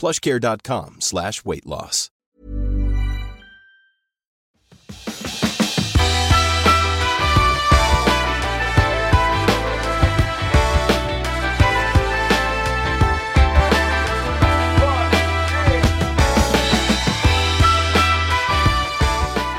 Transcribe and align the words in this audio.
plushcare.com 0.00 0.96
slash 0.98 1.44
weight 1.44 1.66
loss. 1.66 2.10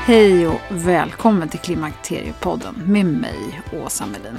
Hej 0.06 0.46
och 0.46 0.60
välkommen 0.70 1.48
till 1.48 1.60
Klimakteriepodden 1.60 2.74
med 2.86 3.06
mig, 3.06 3.60
Åsa 3.72 4.06
Melin. 4.06 4.38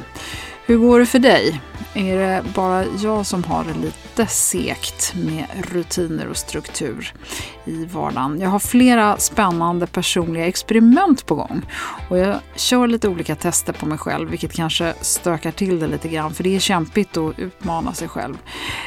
Hur 0.66 0.78
går 0.78 1.00
det 1.00 1.06
för 1.06 1.20
dig? 1.20 1.62
Är 1.94 2.18
det 2.18 2.44
bara 2.56 2.86
jag 2.86 3.26
som 3.26 3.44
har 3.44 3.64
det 3.64 3.74
lite 3.74 4.28
sekt 4.28 5.16
med 5.16 5.46
rutiner 5.72 6.28
och 6.28 6.38
struktur 6.38 7.14
i 7.66 7.86
vardagen? 7.86 8.40
Jag 8.42 8.50
har 8.50 8.60
flera 8.60 9.18
spännande 9.18 9.88
personliga 9.88 10.46
experiment 10.48 11.26
på 11.26 11.36
gång 11.36 11.62
och 12.10 12.18
jag 12.18 12.36
kör 12.56 12.88
lite 12.88 13.08
olika 13.08 13.36
tester 13.36 13.74
på 13.74 13.86
mig 13.86 13.98
själv 13.98 14.30
vilket 14.30 14.54
kanske 14.54 14.94
stökar 15.02 15.52
till 15.52 15.80
det 15.80 15.88
lite 15.88 16.10
grann 16.10 16.34
för 16.34 16.44
det 16.44 16.56
är 16.56 16.60
kämpigt 16.60 17.18
att 17.18 17.40
utmana 17.40 17.94
sig 17.94 18.08
själv. 18.08 18.38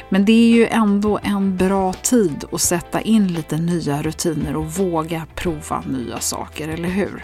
Men 0.09 0.25
det 0.25 0.32
är 0.32 0.56
ju 0.56 0.66
ändå 0.66 1.19
en 1.22 1.56
bra 1.56 1.92
tid 1.92 2.44
att 2.53 2.60
sätta 2.60 3.00
in 3.00 3.28
lite 3.28 3.56
nya 3.56 4.03
rutiner 4.03 4.56
och 4.56 4.72
våga 4.72 5.26
prova 5.34 5.82
nya 5.86 6.20
saker, 6.20 6.69
eller 6.69 6.88
hur? 6.88 7.22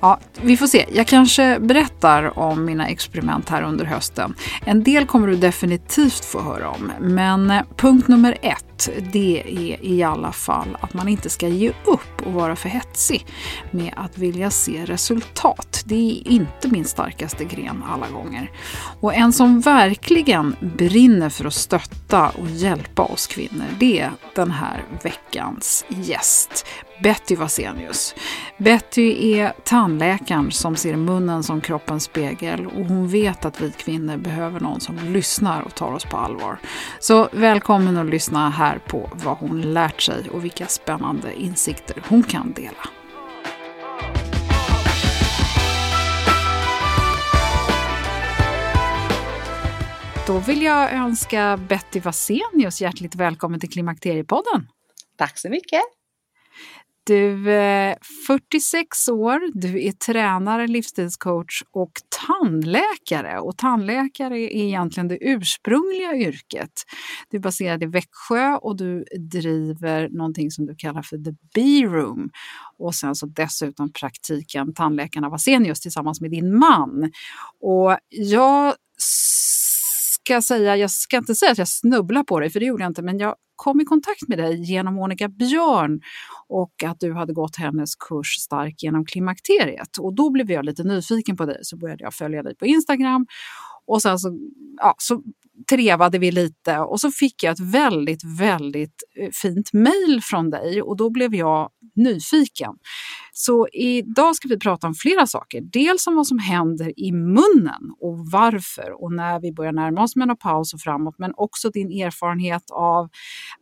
Ja, 0.00 0.18
vi 0.42 0.56
får 0.56 0.66
se. 0.66 0.86
Jag 0.92 1.06
kanske 1.06 1.58
berättar 1.60 2.38
om 2.38 2.64
mina 2.64 2.88
experiment 2.88 3.48
här 3.48 3.62
under 3.62 3.84
hösten. 3.84 4.34
En 4.64 4.82
del 4.82 5.06
kommer 5.06 5.26
du 5.28 5.36
definitivt 5.36 6.24
få 6.24 6.42
höra 6.42 6.70
om, 6.70 6.92
men 7.00 7.50
eh, 7.50 7.62
punkt 7.76 8.08
nummer 8.08 8.38
ett 8.42 8.75
det 9.12 9.42
är 9.46 9.84
i 9.84 10.02
alla 10.02 10.32
fall 10.32 10.76
att 10.80 10.94
man 10.94 11.08
inte 11.08 11.30
ska 11.30 11.48
ge 11.48 11.72
upp 11.84 12.26
och 12.26 12.32
vara 12.32 12.56
för 12.56 12.68
hetsig 12.68 13.26
med 13.70 13.94
att 13.96 14.18
vilja 14.18 14.50
se 14.50 14.84
resultat. 14.84 15.82
Det 15.84 15.94
är 15.94 16.28
inte 16.28 16.68
min 16.68 16.84
starkaste 16.84 17.44
gren 17.44 17.84
alla 17.88 18.08
gånger. 18.08 18.50
Och 19.00 19.14
en 19.14 19.32
som 19.32 19.60
verkligen 19.60 20.56
brinner 20.60 21.28
för 21.28 21.44
att 21.44 21.54
stötta 21.54 22.28
och 22.28 22.48
hjälpa 22.48 23.02
oss 23.02 23.26
kvinnor, 23.26 23.66
det 23.78 24.00
är 24.00 24.12
den 24.34 24.50
här 24.50 24.84
veckans 25.02 25.84
gäst. 25.88 26.66
Betty 27.02 27.36
Vasenius. 27.36 28.14
Betty 28.58 29.34
är 29.36 29.52
tandläkaren 29.64 30.50
som 30.50 30.76
ser 30.76 30.96
munnen 30.96 31.42
som 31.42 31.60
kroppens 31.60 32.04
spegel 32.04 32.66
och 32.66 32.84
hon 32.84 33.08
vet 33.08 33.44
att 33.44 33.60
vi 33.60 33.70
kvinnor 33.70 34.16
behöver 34.16 34.60
någon 34.60 34.80
som 34.80 34.98
lyssnar 34.98 35.60
och 35.62 35.74
tar 35.74 35.92
oss 35.92 36.04
på 36.04 36.16
allvar. 36.16 36.58
Så 37.00 37.28
välkommen 37.32 37.96
att 37.96 38.06
lyssna 38.06 38.50
här 38.50 38.65
på 38.74 39.10
vad 39.12 39.36
hon 39.36 39.62
lärt 39.62 40.00
sig 40.00 40.30
och 40.30 40.44
vilka 40.44 40.66
spännande 40.66 41.40
insikter 41.40 42.02
hon 42.08 42.22
kan 42.22 42.52
dela. 42.52 42.88
Då 50.26 50.38
vill 50.38 50.62
jag 50.62 50.92
önska 50.92 51.56
Betty 51.68 52.00
Vasenius 52.00 52.80
hjärtligt 52.80 53.14
välkommen 53.14 53.60
till 53.60 53.70
Klimakteriepodden. 53.70 54.68
Tack 55.16 55.38
så 55.38 55.48
mycket. 55.48 55.82
Du 57.06 57.50
eh, 57.50 57.56
är 57.56 57.96
46 58.26 59.08
år, 59.08 59.40
du 59.54 59.82
är 59.84 59.92
tränare, 59.92 60.66
livsstilscoach 60.66 61.62
och 61.70 61.92
tandläkare. 62.26 63.38
Och 63.40 63.56
tandläkare 63.56 64.38
är 64.38 64.64
egentligen 64.64 65.08
det 65.08 65.18
ursprungliga 65.20 66.16
yrket. 66.16 66.70
Du 67.30 67.36
är 67.36 67.40
baserad 67.40 67.82
i 67.82 67.86
Växjö 67.86 68.56
och 68.56 68.76
du 68.76 69.04
driver 69.18 70.08
någonting 70.08 70.50
som 70.50 70.66
du 70.66 70.74
kallar 70.74 71.02
för 71.02 71.16
The 71.16 71.34
B-room. 71.54 72.30
Och 72.78 72.94
sen 72.94 73.14
så 73.14 73.26
dessutom 73.26 73.92
praktiken 73.92 74.74
Tandläkarna 74.74 75.28
Vasenius 75.28 75.80
tillsammans 75.80 76.20
med 76.20 76.30
din 76.30 76.58
man. 76.58 77.12
Och 77.60 77.98
jag 78.08 78.74
jag 80.32 80.44
säga, 80.44 80.76
jag 80.76 80.90
ska 80.90 81.16
inte 81.16 81.34
säga 81.34 81.52
att 81.52 81.58
jag 81.58 81.68
snubblar 81.68 82.22
på 82.22 82.40
dig, 82.40 82.50
för 82.50 82.60
det 82.60 82.66
gjorde 82.66 82.82
jag 82.82 82.90
inte, 82.90 83.02
men 83.02 83.18
jag 83.18 83.34
kom 83.56 83.80
i 83.80 83.84
kontakt 83.84 84.28
med 84.28 84.38
dig 84.38 84.62
genom 84.62 84.94
Monica 84.94 85.28
Björn 85.28 86.00
och 86.48 86.72
att 86.84 87.00
du 87.00 87.12
hade 87.12 87.32
gått 87.32 87.56
hennes 87.56 87.96
kurs 87.96 88.28
Stark 88.40 88.82
genom 88.82 89.04
klimakteriet. 89.06 89.98
Och 90.00 90.14
då 90.14 90.30
blev 90.30 90.50
jag 90.50 90.64
lite 90.64 90.82
nyfiken 90.84 91.36
på 91.36 91.46
dig, 91.46 91.58
så 91.62 91.76
började 91.76 92.04
jag 92.04 92.14
följa 92.14 92.42
dig 92.42 92.56
på 92.56 92.66
Instagram 92.66 93.26
och 93.86 94.02
sen 94.02 94.18
så, 94.18 94.38
ja, 94.76 94.94
så 94.98 95.22
trevade 95.70 96.18
vi 96.18 96.30
lite 96.30 96.78
och 96.78 97.00
så 97.00 97.10
fick 97.10 97.42
jag 97.42 97.52
ett 97.52 97.60
väldigt, 97.60 98.24
väldigt 98.40 99.02
eh, 99.20 99.30
fint 99.42 99.72
mejl 99.72 100.20
från 100.22 100.50
dig 100.50 100.82
och 100.82 100.96
då 100.96 101.10
blev 101.10 101.34
jag 101.34 101.70
nyfiken. 101.96 102.72
Så 103.32 103.68
idag 103.72 104.36
ska 104.36 104.48
vi 104.48 104.58
prata 104.58 104.86
om 104.86 104.94
flera 104.94 105.26
saker. 105.26 105.60
Dels 105.72 106.06
om 106.06 106.16
vad 106.16 106.26
som 106.26 106.38
händer 106.38 107.00
i 107.00 107.12
munnen 107.12 107.82
och 108.00 108.18
varför 108.32 109.02
och 109.02 109.12
när 109.12 109.40
vi 109.40 109.52
börjar 109.52 109.72
närma 109.72 110.02
oss 110.02 110.16
menopaus 110.16 110.74
och 110.74 110.80
framåt, 110.80 111.14
men 111.18 111.32
också 111.36 111.70
din 111.70 112.02
erfarenhet 112.02 112.62
av 112.70 113.08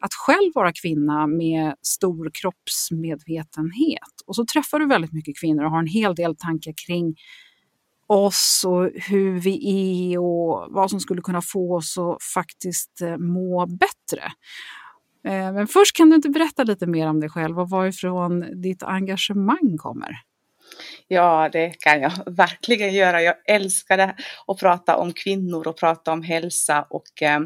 att 0.01 0.15
själv 0.15 0.53
vara 0.55 0.73
kvinna 0.83 1.27
med 1.27 1.75
stor 1.83 2.31
kroppsmedvetenhet. 2.41 4.15
Och 4.27 4.37
så 4.37 4.45
träffar 4.45 4.79
du 4.79 4.87
väldigt 4.87 5.13
mycket 5.13 5.41
kvinnor 5.41 5.65
och 5.65 5.71
har 5.71 5.79
en 5.79 5.87
hel 5.87 6.15
del 6.15 6.37
tankar 6.37 6.75
kring 6.87 7.15
oss 8.07 8.65
och 8.67 8.91
hur 8.95 9.41
vi 9.41 10.13
är 10.13 10.19
och 10.19 10.67
vad 10.71 10.91
som 10.91 11.01
skulle 11.01 11.23
kunna 11.23 11.43
få 11.43 11.77
oss 11.77 11.99
att 11.99 12.23
faktiskt 12.23 13.01
eh, 13.01 13.17
må 13.17 13.67
bättre. 13.67 14.25
Eh, 15.25 15.53
men 15.53 15.67
först 15.67 15.97
kan 15.97 16.11
du 16.11 16.17
inte 16.17 16.29
berätta 16.29 16.65
lite 16.65 16.87
mer 16.87 17.09
om 17.09 17.21
dig 17.21 17.31
själv 17.31 17.61
och 17.61 17.71
varifrån 17.71 18.61
ditt 18.63 18.83
engagemang 18.83 19.77
kommer? 19.79 20.21
Ja, 21.09 21.49
det 21.53 21.71
kan 21.71 22.01
jag 22.01 22.13
verkligen 22.27 22.95
göra. 22.95 23.23
Jag 23.23 23.35
älskar 23.47 23.97
det, 23.97 24.17
att 24.47 24.59
prata 24.59 24.97
om 24.97 25.13
kvinnor 25.13 25.69
och 25.69 25.79
prata 25.79 26.13
om 26.13 26.23
hälsa 26.23 26.87
och 26.91 27.23
eh, 27.23 27.41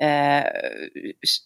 eh 0.00 0.44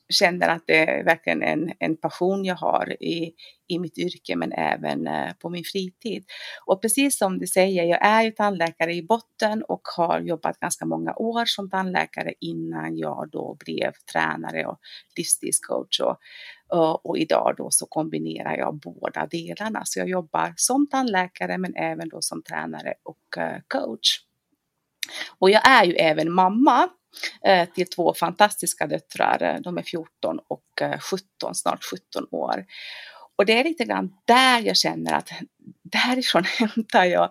känner 0.08 0.48
att 0.48 0.62
det 0.66 0.78
är 0.78 1.04
verkligen 1.04 1.42
en, 1.42 1.72
en 1.78 1.96
passion 1.96 2.44
jag 2.44 2.56
har 2.56 3.02
i, 3.02 3.32
i 3.68 3.78
mitt 3.78 3.98
yrke 3.98 4.36
men 4.36 4.52
även 4.52 5.06
eh, 5.06 5.32
på 5.38 5.50
min 5.50 5.64
fritid. 5.64 6.24
Och 6.66 6.82
precis 6.82 7.18
som 7.18 7.38
du 7.38 7.46
säger, 7.46 7.84
jag 7.84 8.06
är 8.06 8.22
ju 8.22 8.30
tandläkare 8.30 8.94
i 8.94 9.02
botten 9.02 9.62
och 9.62 9.88
har 9.96 10.20
jobbat 10.20 10.60
ganska 10.60 10.84
många 10.84 11.14
år 11.16 11.44
som 11.44 11.70
tandläkare 11.70 12.34
innan 12.40 12.96
jag 12.96 13.28
då 13.32 13.56
blev 13.64 13.92
tränare 14.12 14.66
och 14.66 14.78
livsstilscoach. 15.16 16.00
Och, 16.00 16.18
och 16.78 17.19
idag 17.19 17.54
då 17.56 17.70
så 17.70 17.86
kombinerar 17.86 18.56
jag 18.56 18.74
båda 18.74 19.26
delarna. 19.26 19.82
Så 19.84 19.98
jag 19.98 20.08
jobbar 20.08 20.54
som 20.56 20.86
tandläkare 20.86 21.58
men 21.58 21.76
även 21.76 22.08
då 22.08 22.22
som 22.22 22.42
tränare 22.42 22.94
och 23.02 23.38
eh, 23.38 23.60
coach. 23.69 24.20
Och 25.38 25.50
jag 25.50 25.69
är 25.69 25.84
ju 25.84 25.94
även 25.94 26.32
mamma 26.32 26.88
eh, 27.44 27.69
till 27.69 27.86
två 27.86 28.14
fantastiska 28.14 28.86
döttrar. 28.86 29.42
Eh, 29.42 29.60
de 29.60 29.78
är 29.78 29.82
14 29.82 30.38
och 30.48 30.82
17, 31.10 31.54
snart 31.54 31.84
17 31.84 32.26
år. 32.30 32.66
Och 33.36 33.46
det 33.46 33.60
är 33.60 33.64
lite 33.64 33.84
grann 33.84 34.14
där 34.24 34.60
jag 34.60 34.76
känner 34.76 35.12
att 35.12 35.28
därifrån 35.92 36.44
hämtar 36.58 37.04
jag 37.04 37.28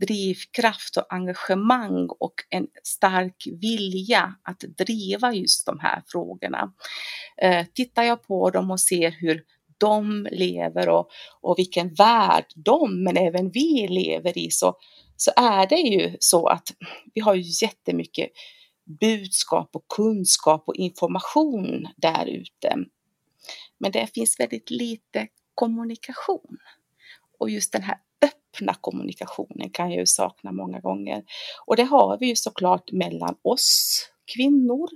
drivkraft 0.00 0.96
och 0.96 1.12
engagemang 1.14 2.08
och 2.20 2.34
en 2.50 2.66
stark 2.82 3.48
vilja 3.60 4.34
att 4.42 4.60
driva 4.60 5.32
just 5.32 5.66
de 5.66 5.78
här 5.80 6.02
frågorna. 6.06 6.72
Eh, 7.42 7.66
tittar 7.74 8.02
jag 8.02 8.22
på 8.22 8.50
dem 8.50 8.70
och 8.70 8.80
ser 8.80 9.10
hur 9.10 9.42
de 9.78 10.28
lever 10.30 10.88
och, 10.88 11.10
och 11.40 11.58
vilken 11.58 11.94
värld 11.94 12.46
de, 12.56 13.04
men 13.04 13.16
även 13.16 13.50
vi 13.50 13.86
lever 13.88 14.38
i, 14.38 14.50
så, 14.50 14.76
så 15.16 15.30
är 15.36 15.66
det 15.66 15.80
ju 15.80 16.16
så 16.20 16.46
att 16.46 16.68
vi 17.14 17.20
har 17.20 17.34
ju 17.34 17.66
jättemycket 17.66 18.30
budskap 19.00 19.70
och 19.72 19.88
kunskap 19.88 20.64
och 20.66 20.74
information 20.74 21.88
där 21.96 22.26
ute. 22.26 22.76
Men 23.78 23.92
det 23.92 24.14
finns 24.14 24.40
väldigt 24.40 24.70
lite 24.70 25.28
kommunikation. 25.54 26.58
Och 27.42 27.50
just 27.50 27.72
den 27.72 27.82
här 27.82 27.96
öppna 28.22 28.74
kommunikationen 28.80 29.70
kan 29.70 29.90
jag 29.90 29.98
ju 29.98 30.06
sakna 30.06 30.52
många 30.52 30.80
gånger. 30.80 31.22
Och 31.66 31.76
det 31.76 31.82
har 31.82 32.18
vi 32.18 32.26
ju 32.26 32.36
såklart 32.36 32.92
mellan 32.92 33.36
oss 33.42 33.98
kvinnor, 34.34 34.88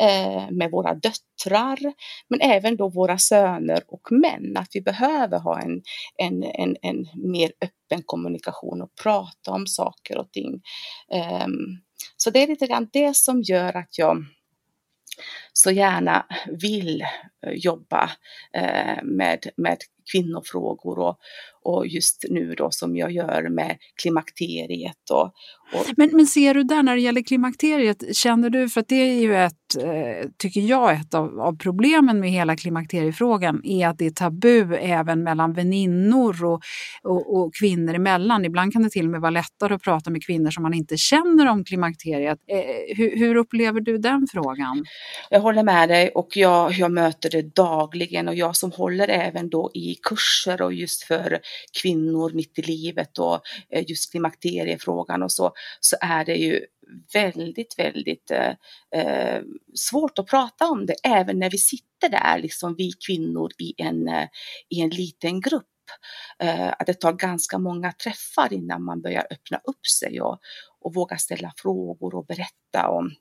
eh, 0.00 0.50
med 0.50 0.70
våra 0.70 0.94
döttrar, 0.94 1.78
men 2.28 2.40
även 2.40 2.76
då 2.76 2.88
våra 2.88 3.18
söner 3.18 3.82
och 3.86 4.12
män. 4.12 4.56
Att 4.56 4.68
vi 4.72 4.80
behöver 4.80 5.38
ha 5.38 5.60
en, 5.60 5.82
en, 6.16 6.42
en, 6.42 6.76
en 6.82 7.08
mer 7.14 7.52
öppen 7.60 8.02
kommunikation 8.06 8.82
och 8.82 8.94
prata 9.02 9.50
om 9.50 9.66
saker 9.66 10.18
och 10.18 10.32
ting. 10.32 10.62
Eh, 11.12 11.46
så 12.16 12.30
det 12.30 12.42
är 12.42 12.46
lite 12.46 12.66
grann 12.66 12.88
det 12.92 13.16
som 13.16 13.42
gör 13.42 13.76
att 13.76 13.98
jag 13.98 14.24
så 15.52 15.70
gärna 15.70 16.26
vill 16.60 17.02
eh, 17.46 17.52
jobba 17.52 18.10
eh, 18.54 19.02
med, 19.02 19.46
med 19.56 19.78
kvinnofrågor 20.12 20.98
och, 20.98 21.18
och 21.64 21.86
just 21.86 22.24
nu 22.30 22.54
då 22.54 22.70
som 22.70 22.96
jag 22.96 23.12
gör 23.12 23.48
med 23.48 23.76
klimakteriet. 24.02 25.10
Och, 25.10 25.24
och... 25.72 25.86
Men, 25.96 26.10
men 26.12 26.26
ser 26.26 26.54
du 26.54 26.62
där 26.62 26.82
när 26.82 26.94
det 26.94 27.02
gäller 27.02 27.22
klimakteriet, 27.22 28.16
känner 28.16 28.50
du, 28.50 28.68
för 28.68 28.80
att 28.80 28.88
det 28.88 28.94
är 28.94 29.20
ju 29.20 29.36
ett, 29.36 29.76
eh, 29.78 30.28
tycker 30.38 30.60
jag, 30.60 30.92
ett 30.92 31.14
av, 31.14 31.40
av, 31.40 31.56
problemen 31.56 32.20
med 32.20 32.30
hela 32.30 32.56
klimakteriefrågan 32.56 33.60
är 33.64 33.88
att 33.88 33.98
det 33.98 34.06
är 34.06 34.10
tabu 34.10 34.74
även 34.74 35.22
mellan 35.22 35.52
väninnor 35.52 36.44
och, 36.44 36.60
och, 37.02 37.36
och, 37.36 37.54
kvinnor 37.54 37.94
emellan. 37.94 38.44
Ibland 38.44 38.72
kan 38.72 38.82
det 38.82 38.90
till 38.90 39.04
och 39.04 39.10
med 39.10 39.20
vara 39.20 39.30
lättare 39.30 39.74
att 39.74 39.82
prata 39.82 40.10
med 40.10 40.24
kvinnor 40.24 40.50
som 40.50 40.62
man 40.62 40.74
inte 40.74 40.96
känner 40.96 41.46
om 41.46 41.64
klimakteriet. 41.64 42.38
Eh, 42.48 42.96
hur, 42.96 43.16
hur, 43.16 43.36
upplever 43.36 43.80
du 43.80 43.98
den 43.98 44.26
frågan? 44.32 44.84
Jag 45.30 45.40
håller 45.40 45.62
med 45.62 45.88
dig 45.88 46.10
och 46.14 46.36
jag, 46.36 46.72
jag 46.72 46.92
möter 46.92 47.30
det 47.30 47.54
dagligen 47.54 48.28
och 48.28 48.34
jag 48.34 48.56
som 48.56 48.72
håller 48.72 49.08
även 49.08 49.50
då 49.50 49.70
i 49.74 49.94
kurser 50.02 50.62
och 50.62 50.72
just 50.72 51.02
för 51.02 51.38
kvinnor 51.82 52.30
mitt 52.34 52.58
i 52.58 52.62
livet 52.62 53.18
och 53.18 53.40
eh, 53.70 53.84
just 53.88 54.10
klimakteriefrågan 54.10 55.22
och 55.22 55.32
så, 55.32 55.52
så 55.80 55.96
är 56.00 56.24
det 56.24 56.36
ju 56.36 56.60
väldigt, 57.12 57.78
väldigt 57.78 58.30
eh, 58.30 58.54
eh, 59.00 59.42
svårt 59.74 60.18
att 60.18 60.26
prata 60.26 60.68
om 60.68 60.86
det, 60.86 60.94
även 61.04 61.38
när 61.38 61.50
vi 61.50 61.58
sitter 61.58 62.08
där, 62.08 62.38
liksom 62.38 62.74
vi 62.78 62.92
kvinnor 63.06 63.50
i 63.58 63.74
en, 63.76 64.08
eh, 64.08 64.28
i 64.68 64.80
en 64.80 64.90
liten 64.90 65.40
grupp. 65.40 65.66
Eh, 66.38 66.68
att 66.68 66.86
det 66.86 66.94
tar 66.94 67.12
ganska 67.12 67.58
många 67.58 67.92
träffar 67.92 68.52
innan 68.52 68.84
man 68.84 69.02
börjar 69.02 69.26
öppna 69.30 69.60
upp 69.64 69.86
sig 69.86 70.20
och, 70.20 70.38
och 70.80 70.94
våga 70.94 71.16
ställa 71.16 71.52
frågor 71.56 72.14
och 72.14 72.26
berätta 72.26 72.88
om 72.88 73.14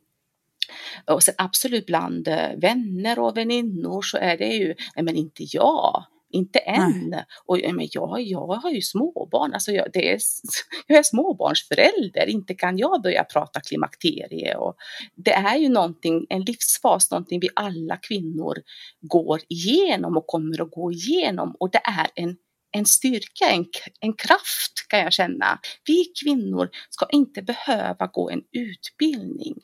och 1.05 1.23
sen 1.23 1.35
absolut 1.37 1.85
bland 1.85 2.27
vänner 2.57 3.19
och 3.19 3.37
väninnor 3.37 4.01
så 4.01 4.17
är 4.17 4.37
det 4.37 4.45
ju, 4.45 4.75
nej 4.95 5.05
men 5.05 5.15
inte 5.15 5.43
jag, 5.43 6.05
inte 6.29 6.59
än. 6.59 7.09
Nej. 7.09 7.25
Och 7.45 7.59
men 7.73 7.87
jag, 7.91 8.21
jag 8.21 8.47
har 8.47 8.69
ju 8.71 8.81
småbarn, 8.81 9.53
alltså 9.53 9.71
jag, 9.71 9.87
det 9.93 10.11
är, 10.11 10.19
jag 10.87 10.97
är 10.97 11.03
småbarnsförälder, 11.03 12.29
inte 12.29 12.53
kan 12.53 12.77
jag 12.77 13.01
börja 13.01 13.23
prata 13.23 13.59
klimakterie. 13.59 14.55
Och 14.55 14.75
det 15.15 15.33
är 15.33 15.57
ju 15.57 15.69
någonting, 15.69 16.25
en 16.29 16.41
livsfas, 16.41 17.11
någonting 17.11 17.39
vi 17.39 17.49
alla 17.55 17.97
kvinnor 17.97 18.55
går 19.01 19.39
igenom 19.49 20.17
och 20.17 20.27
kommer 20.27 20.61
att 20.61 20.71
gå 20.71 20.91
igenom 20.91 21.55
och 21.59 21.71
det 21.71 21.81
är 21.83 22.07
en 22.15 22.35
en 22.71 22.85
styrka, 22.85 23.45
en, 23.49 23.65
en 23.99 24.13
kraft 24.13 24.87
kan 24.89 24.99
jag 24.99 25.13
känna. 25.13 25.59
Vi 25.85 26.05
kvinnor 26.23 26.69
ska 26.89 27.05
inte 27.11 27.41
behöva 27.41 28.07
gå 28.13 28.29
en 28.29 28.41
utbildning 28.51 29.55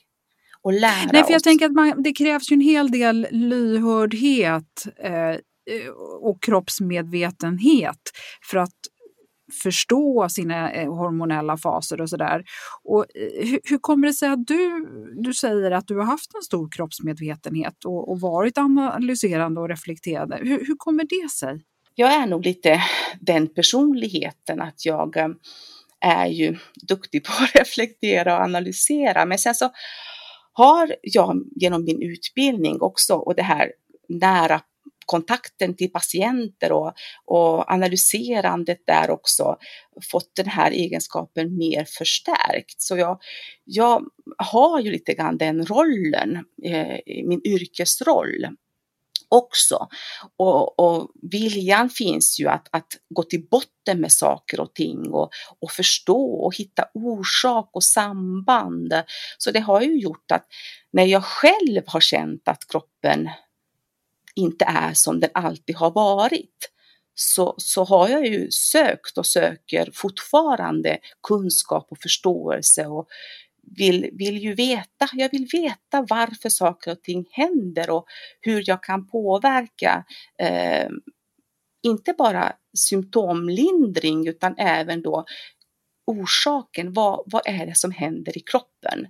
och 0.61 0.73
lära 0.73 1.09
Nej, 1.13 1.23
för 1.23 1.31
jag 1.31 1.35
oss. 1.35 1.43
tänker 1.43 1.65
att 1.65 1.71
man, 1.71 2.03
det 2.03 2.13
krävs 2.13 2.51
ju 2.51 2.53
en 2.53 2.61
hel 2.61 2.91
del 2.91 3.27
lyhördhet 3.31 4.85
eh, 5.03 5.11
Eh, 5.11 5.39
Eh, 5.71 5.89
och 6.21 6.43
kroppsmedvetenhet 6.43 8.01
för 8.51 8.57
att 8.57 8.75
förstå 9.63 10.29
sina 10.29 10.71
eh, 10.71 10.95
hormonella 10.95 11.57
faser 11.57 12.01
och 12.01 12.09
sådär. 12.09 12.39
Eh, 12.39 13.47
hur, 13.47 13.59
hur 13.63 13.77
kommer 13.77 14.07
det 14.07 14.13
sig 14.13 14.29
att 14.29 14.47
du, 14.47 14.87
du 15.23 15.33
säger 15.33 15.71
att 15.71 15.87
du 15.87 15.97
har 15.97 16.05
haft 16.05 16.35
en 16.35 16.41
stor 16.41 16.69
kroppsmedvetenhet 16.71 17.85
och, 17.85 18.11
och 18.11 18.19
varit 18.19 18.57
analyserande 18.57 19.61
och 19.61 19.69
reflekterande? 19.69 20.39
Hur, 20.41 20.65
hur 20.65 20.75
kommer 20.77 21.03
det 21.03 21.31
sig? 21.31 21.63
Jag 21.95 22.13
är 22.13 22.27
nog 22.27 22.45
lite 22.45 22.81
den 23.19 23.47
personligheten 23.47 24.61
att 24.61 24.85
jag 24.85 25.15
är 26.01 26.27
ju 26.27 26.57
duktig 26.87 27.23
på 27.23 27.31
att 27.43 27.55
reflektera 27.61 28.37
och 28.37 28.43
analysera. 28.43 29.25
Men 29.25 29.37
sen 29.37 29.55
så 29.55 29.69
har 30.53 30.95
jag 31.01 31.43
genom 31.55 31.83
min 31.83 32.01
utbildning 32.01 32.81
också 32.81 33.13
och 33.13 33.35
det 33.35 33.43
här 33.43 33.71
nära 34.09 34.61
kontakten 35.05 35.75
till 35.75 35.91
patienter 35.91 36.71
och, 36.71 36.93
och 37.25 37.71
analyserandet 37.71 38.79
där 38.87 39.09
också 39.09 39.57
fått 40.11 40.35
den 40.35 40.47
här 40.47 40.71
egenskapen 40.71 41.57
mer 41.57 41.85
förstärkt. 41.97 42.81
Så 42.81 42.97
jag, 42.97 43.21
jag 43.63 44.03
har 44.37 44.79
ju 44.79 44.91
lite 44.91 45.13
grann 45.13 45.37
den 45.37 45.65
rollen, 45.65 46.35
eh, 46.63 46.99
min 47.25 47.41
yrkesroll 47.47 48.47
också. 49.29 49.87
Och, 50.37 50.79
och, 50.79 51.11
viljan 51.31 51.89
finns 51.89 52.39
ju 52.39 52.47
att, 52.47 52.67
att 52.71 52.87
gå 53.09 53.23
till 53.23 53.47
botten 53.51 54.01
med 54.01 54.11
saker 54.11 54.59
och 54.59 54.73
ting 54.73 55.09
och, 55.09 55.29
och 55.61 55.71
förstå 55.71 56.33
och 56.33 56.55
hitta 56.55 56.85
orsak 56.93 57.69
och 57.73 57.83
samband. 57.83 58.93
Så 59.37 59.51
det 59.51 59.59
har 59.59 59.81
ju 59.81 59.99
gjort 59.99 60.31
att 60.31 60.45
när 60.93 61.05
jag 61.05 61.23
själv 61.23 61.83
har 61.85 61.99
känt 61.99 62.47
att 62.47 62.67
kroppen 62.67 63.29
inte 64.35 64.65
är 64.65 64.93
som 64.93 65.19
den 65.19 65.29
alltid 65.33 65.75
har 65.75 65.91
varit 65.91 66.71
så, 67.15 67.55
så 67.57 67.83
har 67.83 68.09
jag 68.09 68.25
ju 68.27 68.51
sökt 68.51 69.17
och 69.17 69.25
söker 69.25 69.89
fortfarande 69.93 70.97
kunskap 71.27 71.87
och 71.91 71.97
förståelse 72.01 72.85
och 72.85 73.07
vill, 73.77 74.09
vill 74.13 74.37
ju 74.37 74.53
veta, 74.53 75.09
jag 75.13 75.31
vill 75.31 75.47
veta 75.53 76.05
varför 76.09 76.49
saker 76.49 76.91
och 76.91 77.01
ting 77.01 77.25
händer 77.31 77.89
och 77.89 78.05
hur 78.41 78.63
jag 78.65 78.83
kan 78.83 79.07
påverka 79.07 80.05
eh, 80.39 80.89
inte 81.83 82.13
bara 82.17 82.53
symptomlindring 82.77 84.27
utan 84.27 84.55
även 84.57 85.01
då 85.01 85.25
orsaken, 86.07 86.93
vad, 86.93 87.23
vad 87.25 87.41
är 87.45 87.65
det 87.65 87.77
som 87.77 87.91
händer 87.91 88.37
i 88.37 88.41
kroppen? 88.41 89.07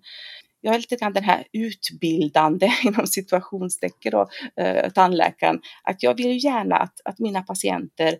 Jag 0.65 0.75
är 0.75 0.79
lite 0.79 0.95
grann 0.95 1.13
den 1.13 1.23
här 1.23 1.47
utbildande 1.53 2.71
inom 2.83 3.07
situationstecken 3.07 4.13
och 4.13 4.29
eh, 4.61 4.91
tandläkaren, 4.91 5.61
att 5.83 6.03
jag 6.03 6.17
vill 6.17 6.43
gärna 6.43 6.75
att, 6.75 6.93
att 7.05 7.19
mina 7.19 7.41
patienter 7.41 8.17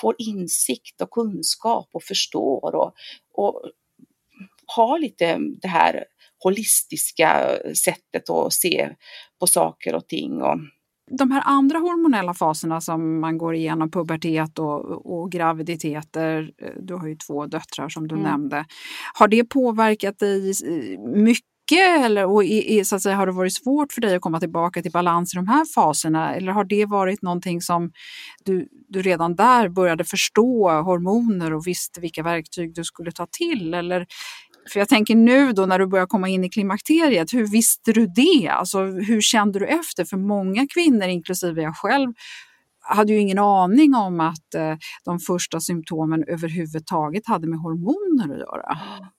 får 0.00 0.14
insikt 0.18 1.00
och 1.00 1.10
kunskap 1.10 1.88
och 1.92 2.02
förstår 2.02 2.74
och, 2.74 2.92
och 3.34 3.62
har 4.66 4.98
lite 4.98 5.38
det 5.62 5.68
här 5.68 6.04
holistiska 6.38 7.58
sättet 7.74 8.30
att 8.30 8.52
se 8.52 8.90
på 9.40 9.46
saker 9.46 9.94
och 9.94 10.08
ting. 10.08 10.42
Och, 10.42 10.58
de 11.10 11.30
här 11.30 11.42
andra 11.46 11.78
hormonella 11.78 12.34
faserna 12.34 12.80
som 12.80 13.20
man 13.20 13.38
går 13.38 13.54
igenom, 13.54 13.90
pubertet 13.90 14.58
och, 14.58 15.20
och 15.20 15.32
graviditeter, 15.32 16.52
eh, 16.62 16.72
du 16.82 16.94
har 16.94 17.08
ju 17.08 17.16
två 17.16 17.46
döttrar 17.46 17.88
som 17.88 18.08
du 18.08 18.14
mm. 18.14 18.26
nämnde, 18.26 18.64
har 19.14 19.28
det 19.28 19.44
påverkat 19.44 20.18
dig 20.18 20.52
mycket 21.14 21.47
mycket 21.70 22.04
eller 22.04 22.26
och 22.26 22.44
är, 22.44 22.84
så 22.84 22.96
att 22.96 23.02
säga, 23.02 23.16
har 23.16 23.26
det 23.26 23.32
varit 23.32 23.54
svårt 23.54 23.92
för 23.92 24.00
dig 24.00 24.14
att 24.14 24.22
komma 24.22 24.40
tillbaka 24.40 24.82
till 24.82 24.92
balans 24.92 25.34
i 25.34 25.36
de 25.36 25.48
här 25.48 25.64
faserna? 25.74 26.34
Eller 26.34 26.52
har 26.52 26.64
det 26.64 26.84
varit 26.86 27.22
någonting 27.22 27.60
som 27.60 27.90
du, 28.44 28.68
du 28.88 29.02
redan 29.02 29.36
där 29.36 29.68
började 29.68 30.04
förstå 30.04 30.70
hormoner 30.70 31.52
och 31.52 31.66
visste 31.66 32.00
vilka 32.00 32.22
verktyg 32.22 32.74
du 32.74 32.84
skulle 32.84 33.12
ta 33.12 33.26
till? 33.26 33.74
Eller, 33.74 34.06
för 34.72 34.80
jag 34.80 34.88
tänker 34.88 35.14
nu 35.14 35.52
då 35.52 35.66
när 35.66 35.78
du 35.78 35.86
börjar 35.86 36.06
komma 36.06 36.28
in 36.28 36.44
i 36.44 36.50
klimakteriet, 36.50 37.32
hur 37.32 37.46
visste 37.46 37.92
du 37.92 38.06
det? 38.06 38.48
Alltså 38.48 38.80
hur 38.84 39.20
kände 39.20 39.58
du 39.58 39.66
efter? 39.66 40.04
För 40.04 40.16
många 40.16 40.66
kvinnor, 40.74 41.08
inklusive 41.08 41.62
jag 41.62 41.76
själv, 41.76 42.12
hade 42.80 43.12
ju 43.12 43.18
ingen 43.18 43.38
aning 43.38 43.94
om 43.94 44.20
att 44.20 44.54
eh, 44.54 44.76
de 45.04 45.18
första 45.18 45.60
symptomen 45.60 46.24
överhuvudtaget 46.28 47.26
hade 47.26 47.46
med 47.46 47.58
hormoner 47.58 48.34
att 48.34 48.40
göra. 48.40 48.62
Ah. 48.62 49.17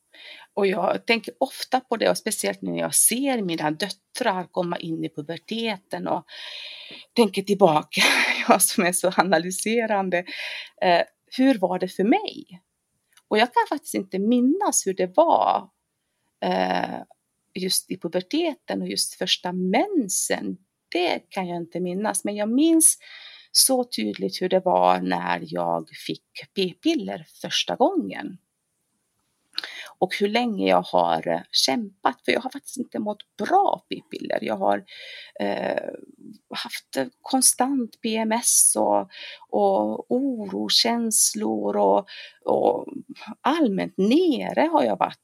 Och 0.54 0.68
jag 0.68 1.06
tänker 1.06 1.34
ofta 1.40 1.80
på 1.80 1.98
det, 1.98 2.10
och 2.10 2.18
speciellt 2.18 2.62
när 2.62 2.80
jag 2.80 2.96
ser 2.96 3.42
mina 3.42 3.72
döttrar 3.72 4.48
komma 4.52 4.78
in 4.78 5.06
i 5.06 5.10
puberteten 5.10 6.08
och 6.08 6.26
tänker 7.14 7.42
tillbaka, 7.42 8.02
jag 8.48 8.62
som 8.62 8.86
är 8.86 8.92
så 8.92 9.12
analyserande. 9.18 10.18
Eh, 10.82 11.02
hur 11.38 11.58
var 11.58 11.80
det 11.80 11.88
för 11.88 12.04
mig? 12.04 12.62
Och 13.28 13.38
jag 13.38 13.54
kan 13.54 13.68
faktiskt 13.70 13.94
inte 13.96 14.20
minnas 14.20 14.88
hur 14.88 14.94
det 14.94 15.18
var 15.18 15.70
eh, 16.46 17.00
just 17.54 17.92
i 17.92 17.98
puberteten 17.98 18.82
och 18.82 18.88
just 18.88 19.14
första 19.14 19.52
mensen. 19.52 20.58
Det 20.92 21.20
kan 21.30 21.48
jag 21.48 21.58
inte 21.58 21.80
minnas, 21.80 22.24
men 22.24 22.36
jag 22.36 22.50
minns 22.50 22.98
så 23.52 23.84
tydligt 23.84 24.42
hur 24.42 24.50
det 24.50 24.60
var 24.60 25.02
när 25.02 25.40
jag 25.42 25.90
fick 26.08 26.54
p-piller 26.56 27.26
första 27.42 27.76
gången 27.76 28.38
och 30.00 30.16
hur 30.20 30.28
länge 30.28 30.70
jag 30.70 30.82
har 30.82 31.28
eh, 31.28 31.42
kämpat. 31.52 32.22
För 32.26 32.32
jag 32.32 32.42
har 32.42 32.50
faktiskt 32.50 32.78
inte 32.78 33.00
mått 33.00 33.24
bra 33.38 33.74
av 33.76 33.80
p-piller. 33.90 34.40
Jag 34.42 34.56
har 34.56 34.84
eh, 35.40 35.84
haft 36.56 36.98
eh, 36.98 37.06
konstant 37.22 38.02
PMS 38.02 38.76
och, 38.78 39.10
och 39.50 40.12
orokänslor 40.12 41.78
och, 41.78 42.06
och 42.50 42.86
allmänt 43.42 43.94
nere 43.98 44.70
har 44.72 44.84
jag 44.84 44.98
varit 44.98 45.18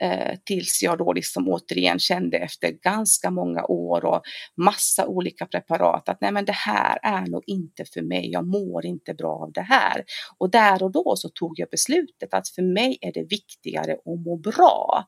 eh, 0.00 0.38
tills 0.44 0.82
jag 0.82 0.98
då 0.98 1.12
liksom 1.12 1.48
återigen 1.48 1.98
kände 1.98 2.36
efter 2.38 2.70
ganska 2.70 3.30
många 3.30 3.64
år 3.64 4.04
och 4.04 4.22
massa 4.56 5.06
olika 5.06 5.46
preparat 5.46 6.08
att 6.08 6.20
nej 6.20 6.32
men 6.32 6.44
det 6.44 6.52
här 6.52 6.98
är 7.02 7.26
nog 7.26 7.42
inte 7.46 7.84
för 7.84 8.02
mig, 8.02 8.30
jag 8.30 8.46
mår 8.46 8.86
inte 8.86 9.14
bra 9.14 9.32
av 9.32 9.52
det 9.52 9.62
här. 9.62 10.04
Och 10.38 10.50
där 10.50 10.82
och 10.82 10.92
då 10.92 11.14
så 11.16 11.28
tog 11.28 11.58
jag 11.58 11.68
beslutet 11.70 12.34
att 12.34 12.48
för 12.48 12.62
mig 12.62 12.98
är 13.00 13.12
det 13.12 13.22
viktigare 13.22 13.92
att 13.92 14.20
må 14.24 14.36
bra. 14.36 15.04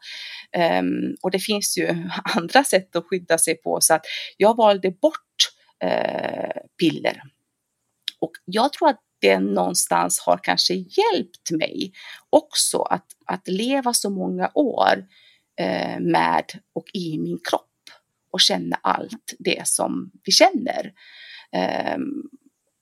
Um, 0.81 1.17
och 1.23 1.31
det 1.31 1.39
finns 1.39 1.79
ju 1.79 1.89
andra 2.37 2.65
sätt 2.65 2.97
att 2.97 3.05
skydda 3.05 3.39
sig 3.39 3.55
på 3.55 3.79
så 3.81 3.95
att 3.95 4.07
jag 4.37 4.57
valde 4.57 4.91
bort 4.91 5.15
eh, 5.85 6.63
piller. 6.79 7.23
Och 8.21 8.33
jag 8.45 8.73
tror 8.73 8.89
att 8.89 9.01
det 9.21 9.39
någonstans 9.39 10.21
har 10.21 10.41
kanske 10.43 10.75
hjälpt 10.75 11.51
mig 11.51 11.93
också 12.31 12.79
att, 12.79 13.07
att 13.27 13.49
leva 13.49 13.93
så 13.93 14.11
många 14.11 14.51
år 14.55 15.07
eh, 15.61 16.01
med 16.01 16.45
och 16.73 16.87
i 16.95 17.19
min 17.19 17.39
kropp 17.51 17.67
och 18.33 18.41
känna 18.41 18.77
allt 18.83 19.35
det 19.39 19.69
som 19.69 20.11
vi 20.25 20.33
känner. 20.33 20.93
Eh, 21.53 21.99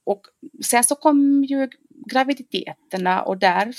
och 0.06 0.22
sen 0.64 0.84
så 0.84 0.94
kom 0.94 1.44
ju 1.44 1.68
graviditeterna 2.10 3.22
och 3.22 3.38
där 3.38 3.72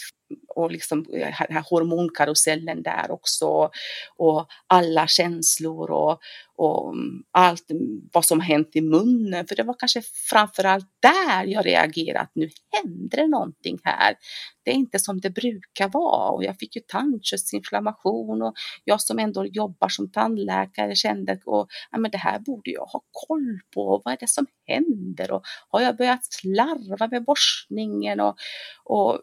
och 0.47 0.71
liksom 0.71 0.99
eh, 0.99 1.35
den 1.47 1.55
här 1.55 1.69
hormonkarusellen 1.69 2.83
där 2.83 3.11
också 3.11 3.69
och 4.17 4.47
alla 4.67 5.07
känslor 5.07 5.91
och, 5.91 6.19
och 6.55 6.93
mm, 6.93 7.23
allt 7.31 7.65
vad 8.13 8.25
som 8.25 8.41
hänt 8.41 8.69
i 8.73 8.81
munnen. 8.81 9.47
För 9.47 9.55
det 9.55 9.63
var 9.63 9.75
kanske 9.79 10.01
framförallt 10.29 10.87
där 10.99 11.45
jag 11.45 11.65
reagerade 11.65 12.19
att 12.19 12.31
nu 12.35 12.49
händer 12.71 13.17
det 13.17 13.27
någonting 13.27 13.79
här. 13.83 14.15
Det 14.63 14.71
är 14.71 14.75
inte 14.75 14.99
som 14.99 15.19
det 15.19 15.29
brukar 15.29 15.89
vara 15.89 16.29
och 16.29 16.43
jag 16.43 16.57
fick 16.59 16.75
ju 16.75 16.81
tandköttsinflammation 16.81 18.41
och 18.41 18.53
jag 18.83 19.01
som 19.01 19.19
ändå 19.19 19.45
jobbar 19.45 19.89
som 19.89 20.11
tandläkare 20.11 20.95
kände 20.95 21.31
att 21.31 21.41
ja, 21.45 21.97
men 21.97 22.11
det 22.11 22.17
här 22.17 22.39
borde 22.39 22.71
jag 22.71 22.85
ha 22.85 23.01
koll 23.11 23.59
på. 23.73 24.01
Vad 24.05 24.13
är 24.13 24.17
det 24.19 24.29
som 24.29 24.45
händer? 24.67 25.31
Och 25.31 25.41
har 25.69 25.81
jag 25.81 25.97
börjat 25.97 26.25
slarva 26.33 27.07
med 27.07 27.23
borstningen 27.23 28.19
och, 28.19 28.35
och 28.83 29.21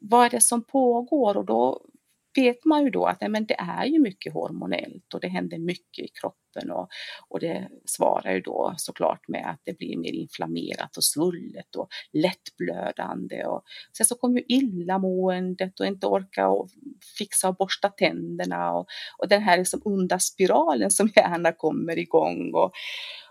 vad 0.00 0.26
är 0.26 0.30
det 0.30 0.40
som 0.40 0.64
pågår? 0.64 1.36
Och 1.36 1.46
då 1.46 1.88
vet 2.36 2.64
man 2.64 2.84
ju 2.84 2.90
då 2.90 3.04
att 3.04 3.20
nej, 3.20 3.30
men 3.30 3.46
det 3.46 3.56
är 3.58 3.84
ju 3.84 3.98
mycket 3.98 4.32
hormonellt 4.32 5.14
och 5.14 5.20
det 5.20 5.28
händer 5.28 5.58
mycket 5.58 6.04
i 6.04 6.08
kroppen 6.08 6.70
och, 6.70 6.88
och 7.28 7.40
det 7.40 7.68
svarar 7.84 8.32
ju 8.32 8.40
då 8.40 8.74
såklart 8.76 9.28
med 9.28 9.50
att 9.50 9.60
det 9.64 9.78
blir 9.78 9.98
mer 9.98 10.12
inflammerat 10.12 10.96
och 10.96 11.04
svullet 11.04 11.76
och 11.76 11.88
lättblödande 12.12 13.44
och 13.44 13.62
sen 13.96 14.06
så 14.06 14.14
kommer 14.14 14.38
ju 14.38 14.44
illamåendet 14.48 15.80
och 15.80 15.86
inte 15.86 16.06
orka 16.06 16.48
och 16.48 16.68
fixa 17.18 17.48
och 17.48 17.56
borsta 17.56 17.88
tänderna 17.88 18.72
och, 18.72 18.86
och 19.18 19.28
den 19.28 19.42
här 19.42 19.58
liksom 19.58 19.80
onda 19.84 20.18
spiralen 20.18 20.90
som 20.90 21.10
gärna 21.16 21.52
kommer 21.52 21.98
igång 21.98 22.54
och, 22.54 22.72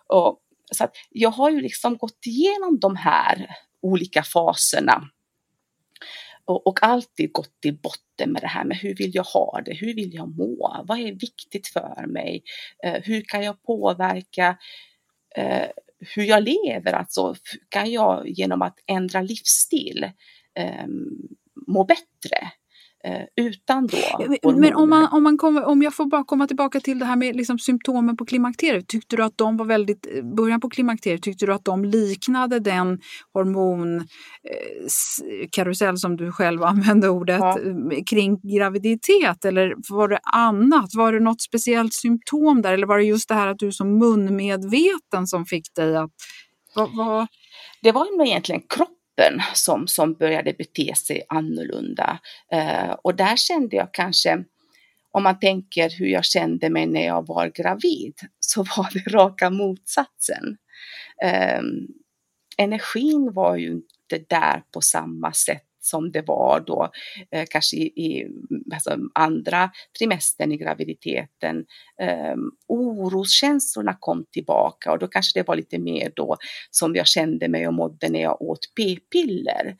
och 0.07 0.39
så 0.71 0.83
att 0.83 0.95
jag 1.09 1.29
har 1.29 1.49
ju 1.49 1.61
liksom 1.61 1.97
gått 1.97 2.25
igenom 2.25 2.79
de 2.79 2.95
här 2.95 3.47
olika 3.81 4.23
faserna 4.23 5.09
och, 6.47 6.67
och 6.67 6.83
alltid 6.83 7.31
gått 7.31 7.61
till 7.61 7.77
botten 7.77 8.31
med 8.31 8.41
det 8.41 8.47
här 8.47 8.63
med 8.65 8.77
hur 8.77 8.95
vill 8.95 9.15
jag 9.15 9.23
ha 9.23 9.61
det? 9.65 9.73
Hur 9.73 9.93
vill 9.95 10.13
jag 10.13 10.37
må? 10.37 10.83
Vad 10.87 10.99
är 10.99 11.11
viktigt 11.11 11.67
för 11.67 12.07
mig? 12.07 12.43
Eh, 12.83 13.01
hur 13.03 13.21
kan 13.21 13.43
jag 13.43 13.63
påverka 13.63 14.57
eh, 15.35 15.67
hur 16.15 16.23
jag 16.23 16.43
lever? 16.43 16.93
Alltså 16.93 17.35
kan 17.69 17.91
jag 17.91 18.29
genom 18.29 18.61
att 18.61 18.79
ändra 18.87 19.21
livsstil 19.21 20.11
eh, 20.59 20.87
må 21.67 21.83
bättre? 21.83 22.51
Eh, 23.05 23.45
utan 23.45 23.87
då 23.87 23.97
hormoner. 23.97 24.59
Men 24.59 24.75
om, 24.75 24.89
man, 24.89 25.07
om, 25.11 25.23
man 25.23 25.37
kommer, 25.37 25.65
om 25.65 25.81
jag 25.81 25.93
får 25.93 26.05
bara 26.05 26.23
komma 26.23 26.47
tillbaka 26.47 26.79
till 26.79 26.99
det 26.99 27.05
här 27.05 27.15
med 27.15 27.35
liksom 27.35 27.59
symptomen 27.59 28.17
på 28.17 28.25
klimakteriet. 28.25 28.87
Tyckte 28.87 29.15
du 29.15 29.23
att 29.23 29.37
de 29.37 29.57
var 29.57 29.65
väldigt, 29.65 30.07
eh, 30.15 30.23
början 30.35 30.59
på 30.59 30.69
klimakteriet, 30.69 31.23
tyckte 31.23 31.45
du 31.45 31.53
att 31.53 31.65
de 31.65 31.85
liknade 31.85 32.59
den 32.59 32.99
hormonkarusell 33.33 35.93
eh, 35.93 35.95
som 35.95 36.17
du 36.17 36.31
själv 36.31 36.63
använde 36.63 37.09
ordet 37.09 37.39
ja. 37.39 37.57
kring 38.09 38.39
graviditet 38.57 39.45
eller 39.45 39.73
var 39.89 40.07
det 40.07 40.19
annat? 40.33 40.89
Var 40.93 41.13
det 41.13 41.19
något 41.19 41.41
speciellt 41.41 41.93
symptom 41.93 42.61
där 42.61 42.73
eller 42.73 42.87
var 42.87 42.97
det 42.97 43.03
just 43.03 43.29
det 43.29 43.35
här 43.35 43.47
att 43.47 43.59
du 43.59 43.71
som 43.71 43.97
munmedveten 43.97 45.27
som 45.27 45.45
fick 45.45 45.75
dig 45.75 45.97
att 45.97 46.11
vad, 46.75 46.95
vad... 46.95 47.27
Det 47.81 47.91
var 47.91 48.17
nog 48.17 48.27
egentligen 48.27 48.61
kroppen 48.69 48.96
kroppen 49.17 49.41
som, 49.53 49.87
som 49.87 50.13
började 50.13 50.53
bete 50.53 50.95
sig 50.95 51.23
annorlunda. 51.29 52.19
Eh, 52.51 52.91
och 53.03 53.15
där 53.15 53.35
kände 53.35 53.75
jag 53.75 53.93
kanske, 53.93 54.43
om 55.11 55.23
man 55.23 55.39
tänker 55.39 55.89
hur 55.99 56.07
jag 56.07 56.25
kände 56.25 56.69
mig 56.69 56.85
när 56.85 57.05
jag 57.05 57.27
var 57.27 57.47
gravid, 57.47 58.13
så 58.39 58.63
var 58.63 58.89
det 58.93 59.11
raka 59.11 59.49
motsatsen. 59.49 60.57
Eh, 61.23 61.61
energin 62.57 63.33
var 63.33 63.55
ju 63.55 63.71
inte 63.71 64.25
där 64.29 64.63
på 64.73 64.81
samma 64.81 65.33
sätt 65.33 65.66
som 65.87 66.11
det 66.11 66.21
var 66.21 66.63
då 66.67 66.91
eh, 67.31 67.45
kanske 67.49 67.77
i, 67.77 67.85
i 67.85 68.27
alltså 68.73 68.97
andra 69.15 69.71
trimestern 69.99 70.51
i 70.51 70.57
graviditeten. 70.57 71.65
Eh, 72.01 72.35
oroskänslorna 72.67 73.97
kom 73.99 74.25
tillbaka 74.31 74.91
och 74.91 74.99
då 74.99 75.07
kanske 75.07 75.39
det 75.39 75.47
var 75.47 75.55
lite 75.55 75.79
mer 75.79 76.11
då 76.15 76.37
som 76.71 76.95
jag 76.95 77.07
kände 77.07 77.47
mig 77.47 77.67
och 77.67 77.73
mådde 77.73 78.09
när 78.09 78.21
jag 78.21 78.41
åt 78.41 78.75
p-piller. 78.75 79.75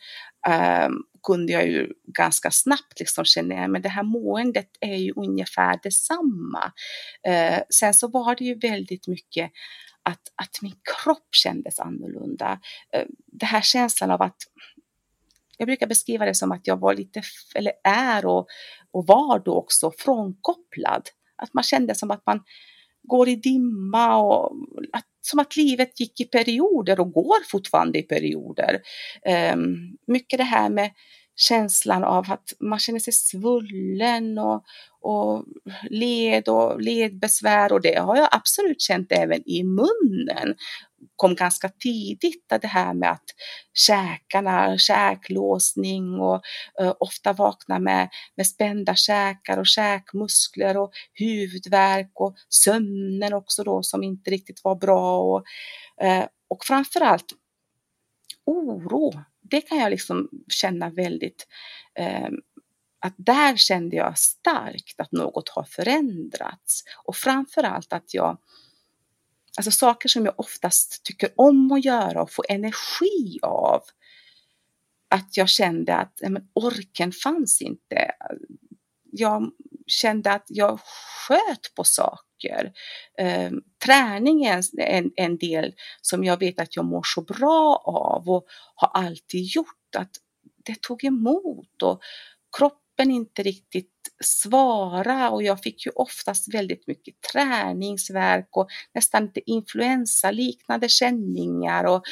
Eh, 0.48 0.90
kunde 1.24 1.54
jag 1.54 1.68
ju 1.68 1.90
ganska 2.18 2.52
snabbt 2.52 3.00
liksom 3.00 3.26
känna, 3.26 3.68
men 3.68 3.82
det 3.82 3.90
här 3.90 4.04
måendet 4.04 4.70
är 4.82 4.96
ju 4.96 5.14
ungefär 5.16 5.80
detsamma. 5.84 6.72
Eh, 7.28 7.60
sen 7.70 7.94
så 7.94 8.08
var 8.08 8.36
det 8.36 8.46
ju 8.46 8.56
väldigt 8.56 9.08
mycket 9.08 9.52
att, 10.04 10.22
att 10.36 10.62
min 10.62 10.76
kropp 11.04 11.28
kändes 11.32 11.80
annorlunda. 11.80 12.60
Eh, 12.94 13.06
det 13.28 13.46
här 13.46 13.62
känslan 13.62 14.12
av 14.12 14.22
att 14.22 14.38
jag 15.58 15.68
brukar 15.68 15.88
beskriva 15.88 16.26
det 16.26 16.36
som 16.36 16.52
att 16.52 16.68
jag 16.68 16.80
var 16.80 16.94
lite, 16.94 17.22
eller 17.56 17.74
är 17.84 18.26
och, 18.26 18.48
och 18.92 19.08
var 19.08 19.40
då 19.40 19.56
också 19.56 19.92
frånkopplad. 19.98 21.10
Att 21.36 21.54
man 21.54 21.64
kände 21.64 21.96
som 21.96 22.12
att 22.12 22.26
man 22.26 22.44
går 23.04 23.30
i 23.30 23.36
dimma 23.36 24.18
och 24.18 24.56
att, 24.94 25.06
som 25.22 25.40
att 25.40 25.56
livet 25.56 26.00
gick 26.00 26.22
i 26.22 26.26
perioder 26.26 27.00
och 27.00 27.12
går 27.12 27.50
fortfarande 27.52 28.00
i 28.00 28.04
perioder. 28.04 28.82
Um, 29.54 29.98
mycket 30.08 30.38
det 30.38 30.44
här 30.44 30.70
med 30.70 30.92
känslan 31.36 32.04
av 32.04 32.32
att 32.32 32.54
man 32.60 32.80
känner 32.80 33.00
sig 33.00 33.14
svullen 33.14 34.38
och, 34.38 34.64
och 35.02 35.46
led 35.90 36.50
och 36.50 36.82
ledbesvär 36.82 37.74
och 37.74 37.82
det 37.82 38.00
har 38.00 38.18
jag 38.18 38.30
absolut 38.32 38.82
känt 38.82 39.12
även 39.12 39.50
i 39.50 39.64
munnen 39.64 40.56
kom 41.16 41.36
ganska 41.36 41.70
tidigt, 41.70 42.46
det 42.62 42.68
här 42.68 42.94
med 42.94 43.12
att 43.12 43.26
käkarna, 43.74 44.78
käklåsning 44.78 46.20
och 46.20 46.42
uh, 46.82 46.94
ofta 47.00 47.34
vakna 47.34 47.80
med, 47.80 48.10
med 48.36 48.48
spända 48.48 48.96
käkar 48.96 49.58
och 49.58 49.68
käkmuskler 49.68 50.78
och 50.78 50.92
huvudvärk 51.14 52.12
och 52.14 52.36
sömnen 52.50 53.34
också 53.34 53.64
då 53.64 53.84
som 53.84 54.04
inte 54.04 54.32
riktigt 54.32 54.64
var 54.64 54.76
bra 54.76 55.20
och, 55.20 55.44
uh, 56.04 56.26
och 56.48 56.66
framförallt 56.66 57.34
oro. 58.46 59.14
Det 59.42 59.62
kan 59.62 59.78
jag 59.78 59.90
liksom 59.90 60.30
känna 60.48 60.90
väldigt 60.90 61.48
uh, 62.00 62.30
att 63.00 63.14
där 63.18 63.56
kände 63.56 63.96
jag 63.96 64.18
starkt 64.18 65.00
att 65.00 65.12
något 65.12 65.50
har 65.50 65.64
förändrats 65.64 66.84
och 67.06 67.16
framförallt 67.16 67.94
att 67.94 68.14
jag 68.14 68.38
alltså 69.58 69.72
saker 69.72 70.10
som 70.10 70.26
jag 70.26 70.40
oftast 70.40 71.04
tycker 71.04 71.30
om 71.36 71.72
att 71.72 71.86
göra 71.86 72.22
och 72.22 72.32
få 72.32 72.44
energi 72.50 73.40
av. 73.42 73.82
Att 75.10 75.38
jag 75.38 75.50
kände 75.50 75.96
att 75.96 76.22
men, 76.30 76.48
orken 76.54 77.12
fanns 77.12 77.62
inte. 77.62 78.12
Jag 79.12 79.52
kände 79.88 80.32
att 80.32 80.46
jag 80.48 80.80
sköt 81.28 81.76
på 81.76 81.84
saker. 81.84 82.74
Eh, 83.18 83.52
träning 83.86 84.46
är 84.46 84.62
en, 84.80 85.12
en 85.16 85.38
del 85.38 85.74
som 86.02 86.24
jag 86.24 86.40
vet 86.40 86.60
att 86.60 86.76
jag 86.76 86.86
mår 86.86 87.04
så 87.04 87.22
bra 87.22 87.84
av 87.86 88.30
och 88.30 88.46
har 88.76 88.88
alltid 88.88 89.44
gjort. 89.44 89.96
Att 89.98 90.12
det 90.66 90.82
tog 90.82 91.04
emot 91.04 91.82
och 91.84 92.02
kroppen 92.98 93.12
inte 93.12 93.44
riktigt 93.44 93.92
svara 94.24 95.30
och 95.30 95.44
jag 95.44 95.62
fick 95.62 95.86
ju 95.86 95.92
oftast 95.96 96.54
väldigt 96.54 96.88
mycket 96.88 97.16
träningsverk 97.32 98.48
och 98.52 98.68
nästan 98.94 99.26
lite 99.26 99.52
influensaliknande 99.52 100.90
känningar 100.90 101.84
och 101.84 102.04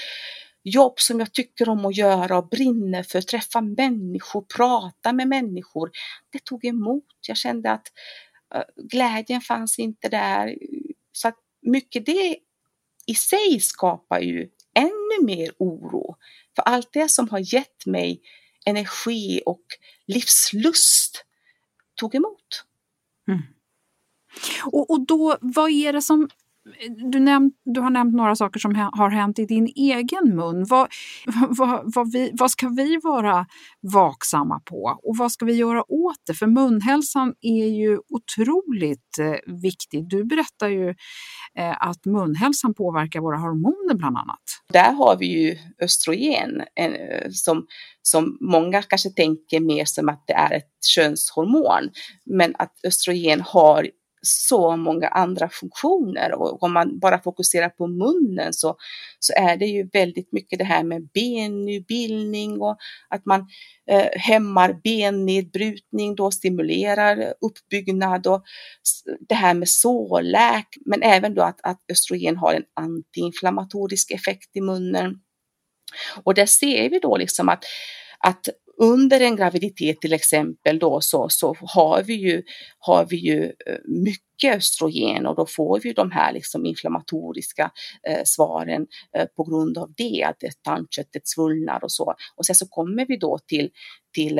jobb 0.63 0.99
som 0.99 1.19
jag 1.19 1.33
tycker 1.33 1.69
om 1.69 1.85
att 1.85 1.97
göra 1.97 2.37
och 2.37 2.49
brinner 2.49 3.03
för, 3.03 3.21
träffa 3.21 3.61
människor, 3.61 4.41
prata 4.41 5.13
med 5.13 5.27
människor. 5.27 5.91
Det 6.31 6.43
tog 6.43 6.65
emot. 6.65 7.03
Jag 7.27 7.37
kände 7.37 7.71
att 7.71 7.87
eh, 8.55 8.63
glädjen 8.91 9.41
fanns 9.41 9.79
inte 9.79 10.09
där. 10.09 10.55
Så 11.11 11.27
att 11.27 11.37
mycket 11.61 12.05
det 12.05 12.37
i 13.07 13.15
sig 13.15 13.59
skapar 13.59 14.19
ju 14.19 14.49
ännu 14.75 15.25
mer 15.25 15.51
oro. 15.57 16.15
För 16.55 16.63
allt 16.63 16.93
det 16.93 17.09
som 17.09 17.29
har 17.29 17.53
gett 17.53 17.85
mig 17.85 18.21
energi 18.65 19.41
och 19.45 19.63
livslust 20.07 21.25
tog 21.95 22.15
emot. 22.15 22.65
Mm. 23.27 23.41
Och, 24.63 24.89
och 24.91 25.05
då, 25.05 25.37
vad 25.41 25.71
är 25.71 25.93
det 25.93 26.01
som 26.01 26.29
du, 27.11 27.19
näm, 27.19 27.51
du 27.65 27.81
har 27.81 27.89
nämnt 27.89 28.15
några 28.15 28.35
saker 28.35 28.59
som 28.59 28.75
har 28.75 29.09
hänt 29.09 29.39
i 29.39 29.45
din 29.45 29.67
egen 29.75 30.35
mun. 30.35 30.65
Vad, 30.69 30.87
vad, 31.49 31.93
vad, 31.95 32.11
vi, 32.11 32.31
vad 32.33 32.51
ska 32.51 32.67
vi 32.67 32.97
vara 33.03 33.45
vaksamma 33.81 34.59
på 34.65 34.99
och 35.03 35.17
vad 35.17 35.31
ska 35.31 35.45
vi 35.45 35.53
göra 35.53 35.91
åt 35.91 36.21
det? 36.27 36.33
För 36.33 36.47
munhälsan 36.47 37.33
är 37.41 37.67
ju 37.67 37.99
otroligt 38.09 39.19
eh, 39.19 39.53
viktig. 39.61 40.09
Du 40.09 40.23
berättar 40.23 40.67
ju 40.67 40.89
eh, 41.57 41.87
att 41.87 42.05
munhälsan 42.05 42.73
påverkar 42.73 43.19
våra 43.19 43.37
hormoner 43.37 43.95
bland 43.95 44.17
annat. 44.17 44.43
Där 44.73 44.91
har 44.91 45.17
vi 45.19 45.25
ju 45.25 45.57
östrogen 45.81 46.61
eh, 46.79 47.29
som, 47.31 47.65
som 48.01 48.37
många 48.41 48.81
kanske 48.81 49.09
tänker 49.09 49.59
mer 49.59 49.85
som 49.85 50.09
att 50.09 50.23
det 50.27 50.33
är 50.33 50.53
ett 50.53 50.85
könshormon. 50.95 51.89
Men 52.25 52.55
att 52.57 52.73
östrogen 52.83 53.41
har 53.41 53.89
så 54.25 54.77
många 54.77 55.07
andra 55.07 55.49
funktioner 55.49 56.33
och 56.33 56.63
om 56.63 56.73
man 56.73 56.99
bara 56.99 57.21
fokuserar 57.21 57.69
på 57.69 57.87
munnen 57.87 58.53
så, 58.53 58.75
så 59.19 59.33
är 59.33 59.57
det 59.57 59.65
ju 59.65 59.89
väldigt 59.93 60.31
mycket 60.31 60.59
det 60.59 60.65
här 60.65 60.83
med 60.83 61.07
bennybildning 61.13 62.61
och 62.61 62.77
att 63.09 63.25
man 63.25 63.47
eh, 63.89 64.07
hämmar 64.11 64.79
bennedbrytning, 64.83 66.15
då 66.15 66.31
stimulerar 66.31 67.33
uppbyggnad 67.41 68.27
och 68.27 68.43
det 69.29 69.35
här 69.35 69.53
med 69.53 69.69
sårläk, 69.69 70.67
men 70.85 71.03
även 71.03 71.33
då 71.33 71.41
att, 71.41 71.59
att 71.63 71.81
östrogen 71.91 72.37
har 72.37 72.53
en 72.53 72.63
antiinflammatorisk 72.73 74.11
effekt 74.11 74.49
i 74.55 74.61
munnen. 74.61 75.15
Och 76.23 76.33
där 76.33 76.45
ser 76.45 76.89
vi 76.89 76.99
då 76.99 77.17
liksom 77.17 77.49
att, 77.49 77.63
att 78.19 78.49
under 78.77 79.19
en 79.19 79.35
graviditet 79.35 80.01
till 80.01 80.13
exempel 80.13 80.79
då 80.79 81.01
så, 81.01 81.29
så 81.29 81.55
har, 81.59 82.03
vi 82.03 82.13
ju, 82.13 82.43
har 82.79 83.05
vi 83.05 83.17
ju 83.17 83.43
eh, 83.45 83.77
mycket 83.85 84.55
östrogen 84.55 85.25
och 85.25 85.35
då 85.35 85.45
får 85.45 85.79
vi 85.79 85.93
de 85.93 86.11
här 86.11 86.33
liksom 86.33 86.65
inflammatoriska 86.65 87.71
eh, 88.07 88.21
svaren 88.25 88.87
eh, 89.17 89.25
på 89.25 89.43
grund 89.43 89.77
av 89.77 89.93
det, 89.97 90.23
att 90.23 90.63
tandköttet 90.63 91.27
svullnar 91.27 91.83
och 91.83 91.91
så. 91.91 92.15
Och 92.35 92.45
sen 92.45 92.55
så 92.55 92.67
kommer 92.67 93.05
vi 93.05 93.17
då 93.17 93.39
till, 93.47 93.69
till 94.13 94.39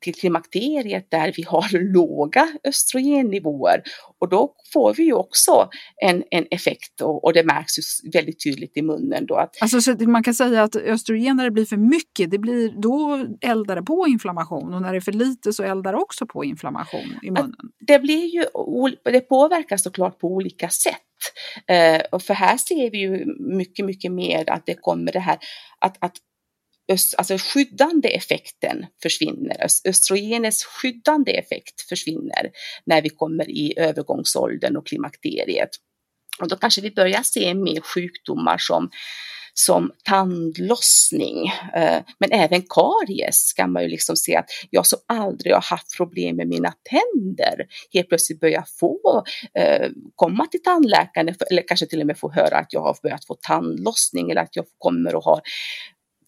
till 0.00 0.14
klimakteriet 0.14 1.10
där 1.10 1.32
vi 1.36 1.42
har 1.42 1.92
låga 1.92 2.48
östrogennivåer 2.64 3.82
och 4.20 4.28
då 4.28 4.54
får 4.72 4.94
vi 4.94 5.02
ju 5.02 5.12
också 5.12 5.68
en, 6.04 6.24
en 6.30 6.46
effekt 6.50 7.00
och, 7.00 7.24
och 7.24 7.32
det 7.32 7.44
märks 7.44 7.78
ju 7.78 8.10
väldigt 8.12 8.44
tydligt 8.44 8.76
i 8.76 8.82
munnen. 8.82 9.26
Då 9.26 9.34
att, 9.34 9.62
alltså, 9.62 9.80
så 9.80 9.96
man 10.00 10.22
kan 10.22 10.34
säga 10.34 10.62
att 10.62 10.76
östrogen 10.76 11.36
när 11.36 11.44
det 11.44 11.50
blir 11.50 11.64
för 11.64 11.76
mycket, 11.76 12.30
det 12.30 12.38
blir, 12.38 12.82
då 12.82 13.26
eldar 13.40 13.76
det 13.76 13.82
på 13.82 14.06
inflammation 14.08 14.74
och 14.74 14.82
när 14.82 14.92
det 14.92 14.98
är 14.98 15.00
för 15.00 15.12
lite 15.12 15.52
så 15.52 15.62
eldar 15.62 15.92
det 15.92 15.98
också 15.98 16.26
på 16.26 16.44
inflammation 16.44 17.18
i 17.22 17.30
munnen. 17.30 17.54
Det, 17.86 17.98
blir 17.98 18.26
ju, 18.26 18.44
det 19.04 19.20
påverkas 19.20 19.82
såklart 19.82 20.18
på 20.18 20.28
olika 20.28 20.68
sätt. 20.68 20.94
Uh, 21.70 22.00
och 22.12 22.22
för 22.22 22.34
här 22.34 22.56
ser 22.56 22.90
vi 22.90 22.98
ju 22.98 23.24
mycket, 23.56 23.84
mycket 23.84 24.12
mer 24.12 24.50
att 24.50 24.66
det 24.66 24.74
kommer 24.74 25.12
det 25.12 25.20
här 25.20 25.38
att, 25.80 25.96
att 26.00 26.16
alltså 26.88 27.36
skyddande 27.38 28.08
effekten 28.08 28.86
försvinner. 29.02 29.66
Östrogenets 29.84 30.64
skyddande 30.64 31.32
effekt 31.32 31.80
försvinner 31.88 32.50
när 32.86 33.02
vi 33.02 33.08
kommer 33.08 33.50
i 33.50 33.74
övergångsåldern 33.76 34.76
och 34.76 34.86
klimakteriet. 34.86 35.70
Och 36.40 36.48
då 36.48 36.56
kanske 36.56 36.80
vi 36.80 36.90
börjar 36.90 37.22
se 37.22 37.54
mer 37.54 37.80
sjukdomar 37.80 38.58
som 38.58 38.90
som 39.58 39.90
tandlossning, 40.04 41.46
eh, 41.74 42.02
men 42.18 42.32
även 42.32 42.62
karies 42.62 43.52
kan 43.52 43.72
man 43.72 43.82
ju 43.82 43.88
liksom 43.88 44.16
se 44.16 44.36
att 44.36 44.50
jag 44.70 44.86
som 44.86 44.98
aldrig 45.06 45.54
har 45.54 45.62
haft 45.62 45.96
problem 45.96 46.36
med 46.36 46.48
mina 46.48 46.72
tänder 46.90 47.66
helt 47.92 48.08
plötsligt 48.08 48.40
börjar 48.40 48.64
få 48.80 49.24
eh, 49.54 49.90
komma 50.14 50.46
till 50.46 50.62
tandläkaren 50.62 51.34
eller 51.50 51.68
kanske 51.68 51.86
till 51.86 52.00
och 52.00 52.06
med 52.06 52.18
få 52.18 52.32
höra 52.32 52.56
att 52.58 52.72
jag 52.72 52.80
har 52.80 52.96
börjat 53.02 53.24
få 53.24 53.34
tandlossning 53.34 54.30
eller 54.30 54.42
att 54.42 54.56
jag 54.56 54.64
kommer 54.78 55.18
att 55.18 55.24
ha 55.24 55.40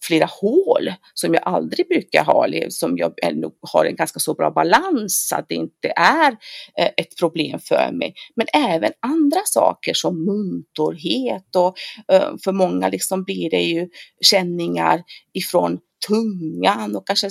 flera 0.03 0.25
hål 0.25 0.93
som 1.13 1.33
jag 1.33 1.43
aldrig 1.45 1.87
brukar 1.87 2.23
ha, 2.23 2.47
som 2.69 2.97
jag 2.97 3.13
har 3.61 3.85
en 3.85 3.95
ganska 3.95 4.19
så 4.19 4.33
bra 4.33 4.51
balans 4.51 5.27
så 5.29 5.35
att 5.35 5.45
det 5.49 5.55
inte 5.55 5.93
är 5.95 6.31
eh, 6.77 6.89
ett 6.97 7.17
problem 7.19 7.59
för 7.59 7.91
mig. 7.91 8.13
Men 8.35 8.47
även 8.53 8.91
andra 8.99 9.39
saker 9.45 9.93
som 9.93 10.25
muntorhet 10.25 11.55
och 11.55 11.75
eh, 12.13 12.29
för 12.43 12.51
många 12.51 12.89
liksom 12.89 13.23
blir 13.23 13.49
det 13.49 13.61
ju 13.61 13.89
känningar 14.21 15.03
ifrån 15.33 15.79
tungan 16.07 16.95
och 16.95 17.07
kanske 17.07 17.29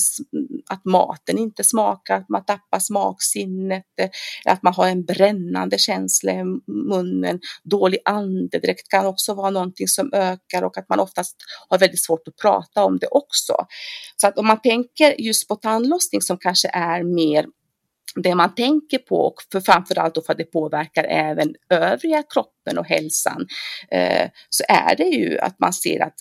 att 0.68 0.84
maten 0.84 1.38
inte 1.38 1.64
smakar, 1.64 2.16
att 2.16 2.28
man 2.28 2.44
tappar 2.44 2.78
smaksinnet, 2.78 3.84
eh, 4.00 4.10
att 4.44 4.62
man 4.62 4.74
har 4.74 4.88
en 4.88 5.04
brännande 5.04 5.78
känsla 5.78 6.32
i 6.32 6.44
munnen. 6.66 7.40
Dålig 7.62 8.00
andedräkt 8.04 8.88
kan 8.88 9.06
också 9.06 9.34
vara 9.34 9.50
någonting 9.50 9.88
som 9.88 10.12
ökar 10.12 10.62
och 10.62 10.78
att 10.78 10.88
man 10.88 11.00
oftast 11.00 11.36
har 11.68 11.78
väldigt 11.78 12.04
svårt 12.04 12.28
att 12.28 12.36
prata 12.36 12.84
om 12.84 12.98
det 12.98 13.08
också. 13.10 13.54
Så 14.16 14.26
att 14.26 14.38
om 14.38 14.46
man 14.46 14.60
tänker 14.60 15.20
just 15.20 15.48
på 15.48 15.56
tandlossning 15.56 16.22
som 16.22 16.38
kanske 16.38 16.68
är 16.72 17.02
mer 17.02 17.46
det 18.14 18.34
man 18.34 18.54
tänker 18.54 18.98
på, 18.98 19.16
och 19.16 19.34
för 19.52 19.60
framförallt 19.60 20.14
då 20.14 20.22
för 20.22 20.32
att 20.32 20.38
det 20.38 20.44
påverkar 20.44 21.04
även 21.04 21.54
övriga 21.70 22.22
kroppen 22.22 22.78
och 22.78 22.86
hälsan, 22.86 23.46
eh, 23.90 24.30
så 24.50 24.64
är 24.68 24.96
det 24.96 25.04
ju 25.04 25.38
att 25.38 25.58
man 25.58 25.72
ser 25.72 26.02
att 26.02 26.14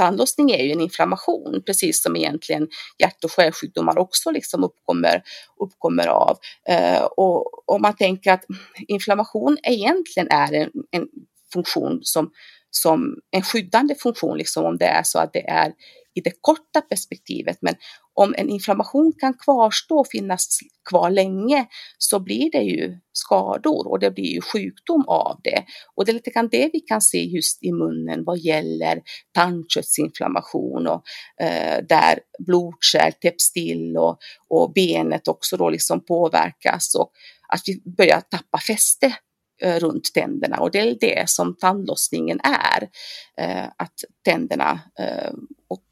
tandlossning 0.00 0.50
är 0.50 0.64
ju 0.64 0.72
en 0.72 0.80
inflammation, 0.80 1.62
precis 1.66 2.02
som 2.02 2.16
egentligen 2.16 2.68
hjärt 2.98 3.24
och 3.24 3.32
skärsjukdomar 3.32 3.98
också 3.98 4.30
liksom 4.30 4.64
uppkommer, 4.64 5.22
uppkommer 5.60 6.06
av. 6.06 6.38
Eh, 6.68 7.02
och 7.02 7.68
om 7.74 7.82
man 7.82 7.96
tänker 7.96 8.32
att 8.32 8.44
inflammation 8.88 9.58
egentligen 9.62 10.28
är 10.30 10.52
en, 10.52 10.70
en 10.90 11.06
funktion 11.52 11.98
som, 12.02 12.30
som 12.70 13.16
en 13.30 13.42
skyddande 13.42 13.94
funktion, 13.94 14.38
liksom 14.38 14.64
om 14.64 14.78
det 14.78 14.86
är 14.86 15.02
så 15.02 15.18
att 15.18 15.32
det 15.32 15.48
är 15.48 15.72
i 16.14 16.20
det 16.20 16.32
korta 16.40 16.80
perspektivet. 16.80 17.58
Men 17.60 17.74
om 18.14 18.34
en 18.38 18.48
inflammation 18.48 19.12
kan 19.20 19.34
kvarstå 19.34 19.98
och 19.98 20.08
finnas 20.12 20.58
kvar 20.90 21.10
länge 21.10 21.66
så 21.98 22.20
blir 22.20 22.50
det 22.50 22.62
ju 22.62 22.98
skador 23.12 23.88
och 23.88 23.98
det 24.00 24.10
blir 24.10 24.34
ju 24.34 24.40
sjukdom 24.40 25.04
av 25.08 25.40
det. 25.44 25.64
Och 25.94 26.04
det 26.04 26.12
är 26.12 26.14
lite 26.14 26.30
grann 26.30 26.48
det 26.48 26.70
vi 26.72 26.80
kan 26.80 27.00
se 27.00 27.22
just 27.22 27.62
i 27.62 27.72
munnen 27.72 28.24
vad 28.24 28.38
gäller 28.38 29.02
tandköttsinflammation 29.34 30.86
och 30.86 31.02
eh, 31.42 31.84
där 31.88 32.18
blodkärl 32.46 33.12
täpps 33.12 33.52
till 33.52 33.96
och, 33.96 34.18
och 34.48 34.72
benet 34.72 35.28
också 35.28 35.56
då 35.56 35.70
liksom 35.70 36.04
påverkas 36.04 36.94
och 36.94 37.10
att 37.48 37.62
vi 37.66 37.82
börjar 37.96 38.20
tappa 38.20 38.58
fäste 38.58 39.14
runt 39.62 40.14
tänderna 40.14 40.56
och 40.56 40.70
det 40.70 40.78
är 40.78 40.96
det 41.00 41.30
som 41.30 41.56
tandlossningen 41.56 42.40
är. 42.42 42.88
Eh, 43.36 43.68
att 43.76 44.04
tänderna 44.24 44.80
eh, 44.98 45.32
och 45.68 45.84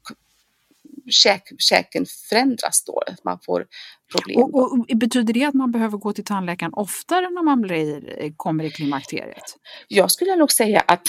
käk, 1.09 1.43
käken 1.57 2.05
förändras 2.29 2.83
då, 2.85 3.03
man 3.23 3.39
får 3.45 3.67
problem. 4.11 4.43
Och, 4.43 4.73
och, 4.73 4.85
betyder 4.95 5.33
det 5.33 5.43
att 5.43 5.53
man 5.53 5.71
behöver 5.71 5.97
gå 5.97 6.13
till 6.13 6.25
tandläkaren 6.25 6.73
oftare 6.73 7.29
när 7.29 7.43
man 7.43 7.61
blir, 7.61 8.31
kommer 8.37 8.63
i 8.63 8.71
klimakteriet? 8.71 9.57
Jag 9.87 10.11
skulle 10.11 10.35
nog 10.35 10.51
säga 10.51 10.79
att 10.87 11.07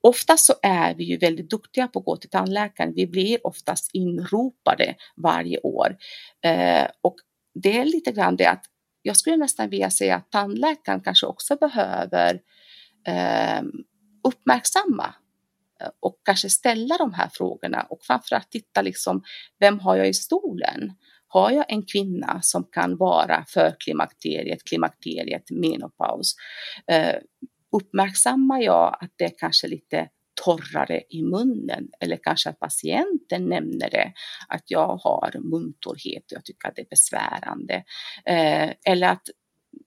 Oftast 0.00 0.44
så 0.44 0.54
är 0.62 0.94
vi 0.94 1.04
ju 1.04 1.16
väldigt 1.16 1.50
duktiga 1.50 1.88
på 1.88 1.98
att 1.98 2.04
gå 2.04 2.16
till 2.16 2.30
tandläkaren. 2.30 2.92
Vi 2.94 3.06
blir 3.06 3.46
oftast 3.46 3.90
inropade 3.92 4.94
varje 5.16 5.58
år. 5.58 5.96
Eh, 6.44 6.86
och 7.02 7.16
det 7.54 7.78
är 7.78 7.84
lite 7.84 8.12
grann 8.12 8.36
det 8.36 8.46
att 8.46 8.64
jag 9.08 9.16
skulle 9.16 9.36
nästan 9.36 9.70
vilja 9.70 9.90
säga 9.90 10.16
att 10.16 10.30
tandläkaren 10.30 11.00
kanske 11.00 11.26
också 11.26 11.56
behöver 11.56 12.40
ehm, 13.06 13.66
eh, 13.66 13.72
uppmärksamma 14.28 15.14
och 16.00 16.20
kanske 16.24 16.50
ställa 16.50 16.96
de 16.96 17.14
här 17.14 17.28
frågorna 17.32 17.82
och 17.82 17.98
framförallt 18.02 18.50
titta 18.50 18.82
liksom, 18.82 19.22
vem 19.58 19.80
har 19.80 19.96
jag 19.96 20.08
i 20.08 20.14
stolen? 20.14 20.92
Har 21.28 21.50
jag 21.50 21.64
en 21.68 21.82
kvinna 21.86 22.38
som 22.42 22.64
kan 22.72 22.96
vara 22.96 23.44
för 23.48 23.76
klimakteriet, 23.78 24.64
klimakteriet, 24.64 25.50
menopaus? 25.50 26.34
Eh, 26.90 27.14
uppmärksammar 27.76 28.60
jag 28.60 28.96
att 29.00 29.12
det 29.16 29.24
är 29.24 29.32
kanske 29.38 29.68
lite 29.68 30.08
torrare 30.44 31.02
i 31.08 31.22
munnen 31.22 31.88
eller 32.00 32.16
kanske 32.22 32.50
att 32.50 32.60
patienten 32.60 33.44
nämner 33.48 33.90
det, 33.90 34.12
att 34.48 34.62
jag 34.66 34.96
har 34.96 35.32
muntorrhet 35.38 36.24
och 36.24 36.36
jag 36.36 36.44
tycker 36.44 36.68
att 36.68 36.76
det 36.76 36.82
är 36.82 36.88
besvärande. 36.90 37.74
Eh, 38.24 38.92
eller 38.92 39.08
att 39.08 39.22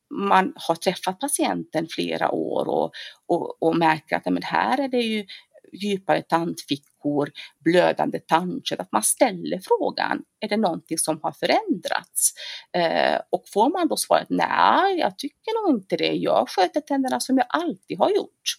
man 0.09 0.53
har 0.55 0.75
träffat 0.75 1.19
patienten 1.19 1.87
flera 1.89 2.31
år 2.31 2.67
och, 2.67 2.91
och, 3.25 3.63
och 3.63 3.77
märker 3.77 4.15
att 4.15 4.25
men 4.25 4.43
här 4.43 4.79
är 4.83 4.87
det 4.87 5.01
ju 5.01 5.25
djupare 5.73 6.21
tandfickor, 6.21 7.31
blödande 7.59 8.19
tandkött, 8.19 8.79
att 8.79 8.91
man 8.91 9.03
ställer 9.03 9.59
frågan, 9.63 10.23
är 10.39 10.47
det 10.47 10.57
någonting 10.57 10.97
som 10.97 11.19
har 11.23 11.31
förändrats? 11.31 12.33
Eh, 12.73 13.21
och 13.29 13.43
får 13.53 13.69
man 13.69 13.87
då 13.87 13.97
svaret 13.97 14.27
nej, 14.29 14.99
jag 14.99 15.17
tycker 15.17 15.67
nog 15.67 15.79
inte 15.79 15.97
det, 15.97 16.13
jag 16.13 16.49
sköter 16.49 16.81
tänderna 16.81 17.19
som 17.19 17.37
jag 17.37 17.45
alltid 17.49 17.97
har 17.97 18.09
gjort. 18.09 18.57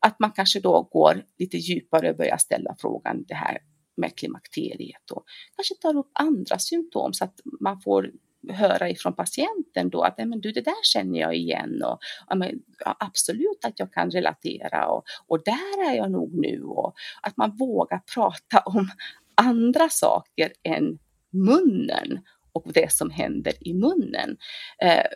Att 0.00 0.20
man 0.20 0.32
kanske 0.32 0.60
då 0.60 0.82
går 0.82 1.24
lite 1.38 1.56
djupare 1.56 2.10
och 2.10 2.16
börjar 2.16 2.36
ställa 2.36 2.76
frågan 2.78 3.24
det 3.28 3.34
här 3.34 3.58
med 3.96 4.16
klimakteriet 4.16 5.10
och 5.10 5.24
kanske 5.56 5.74
tar 5.74 5.96
upp 5.96 6.10
andra 6.12 6.58
symptom 6.58 7.12
så 7.12 7.24
att 7.24 7.40
man 7.60 7.80
får 7.80 8.10
höra 8.48 8.90
ifrån 8.90 9.12
patienten 9.12 9.90
då 9.90 10.02
att 10.02 10.18
men 10.18 10.40
du, 10.40 10.52
det 10.52 10.60
där 10.60 10.82
känner 10.82 11.20
jag 11.20 11.36
igen 11.36 11.82
och 11.82 11.98
men, 12.36 12.62
ja, 12.84 12.96
absolut 13.00 13.64
att 13.64 13.78
jag 13.78 13.92
kan 13.92 14.10
relatera 14.10 14.88
och, 14.88 15.04
och 15.26 15.42
där 15.44 15.90
är 15.90 15.96
jag 15.96 16.10
nog 16.10 16.34
nu 16.34 16.62
och 16.62 16.94
att 17.22 17.36
man 17.36 17.56
vågar 17.56 18.00
prata 18.14 18.58
om 18.58 18.88
andra 19.34 19.88
saker 19.88 20.52
än 20.62 20.98
munnen 21.30 22.20
och 22.52 22.64
det 22.74 22.92
som 22.92 23.10
händer 23.10 23.52
i 23.60 23.74
munnen. 23.74 24.36
Eh, 24.82 25.06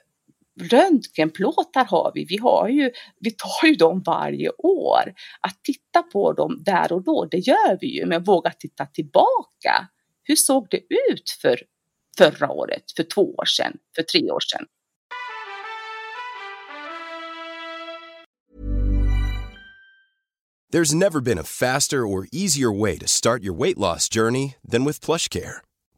röntgenplåtar 0.61 1.85
har 1.85 2.13
vi, 2.15 2.25
vi, 2.25 2.37
har 2.37 2.69
ju, 2.69 2.91
vi 3.21 3.31
tar 3.31 3.69
ju 3.69 3.75
dem 3.75 4.03
varje 4.07 4.51
år. 4.51 5.15
Att 5.41 5.65
titta 5.65 6.03
på 6.03 6.33
dem 6.33 6.63
där 6.65 6.93
och 6.93 7.05
då, 7.05 7.29
det 7.31 7.39
gör 7.39 7.79
vi 7.81 7.99
ju, 7.99 8.07
men 8.07 8.25
våga 8.25 8.51
titta 8.51 8.87
tillbaka. 8.87 9.89
Hur 10.23 10.37
såg 10.37 10.67
det 10.71 10.81
ut 11.11 11.31
för 11.43 11.61
förra 12.19 12.51
året, 12.51 12.85
för 12.97 13.03
två 13.03 13.35
år 13.35 13.45
sedan, 13.45 13.77
för 13.97 14.03
tre 14.03 14.31
år 14.31 14.41
sedan. 14.41 14.67
There's 20.73 20.95
never 20.95 21.21
been 21.21 21.39
a 21.39 21.43
faster 21.43 22.07
or 22.07 22.29
easier 22.31 22.71
way 22.71 22.97
to 22.99 23.07
start 23.09 23.43
your 23.43 23.55
weight 23.55 23.77
loss 23.77 24.09
journey 24.09 24.55
than 24.63 24.85
with 24.85 25.01
PlushCare. 25.01 25.63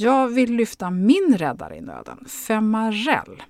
Jag 0.00 0.28
vill 0.28 0.54
lyfta 0.54 0.90
min 0.90 1.34
räddare 1.38 1.76
i 1.76 1.80
nöden, 1.80 2.24
Femarel. 2.28 3.42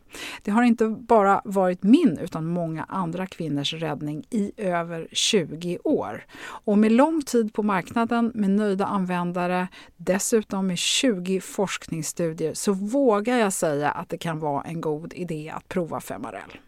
Det 0.43 0.51
har 0.51 0.63
inte 0.63 0.89
bara 0.89 1.43
varit 1.45 1.83
min 1.83 2.19
utan 2.19 2.47
många 2.47 2.85
andra 2.89 3.27
kvinnors 3.27 3.75
räddning 3.75 4.25
i 4.31 4.53
över 4.57 5.09
20 5.13 5.79
år. 5.85 6.27
Och 6.47 6.79
med 6.79 6.93
lång 6.93 7.23
tid 7.23 7.53
på 7.53 7.63
marknaden, 7.63 8.33
med 8.35 8.51
nöjda 8.51 8.87
användare, 8.87 9.69
dessutom 9.97 10.67
med 10.67 10.79
20 10.79 11.41
forskningsstudier 11.41 12.55
så 12.55 12.73
vågar 12.73 13.39
jag 13.39 13.53
säga 13.53 13.91
att 13.91 14.09
det 14.09 14.19
kan 14.19 14.39
vara 14.39 14.63
en 14.63 14.81
god 14.81 15.15
idé 15.15 15.53
att 15.57 15.69
prova 15.69 16.01
Femarel. 16.01 16.59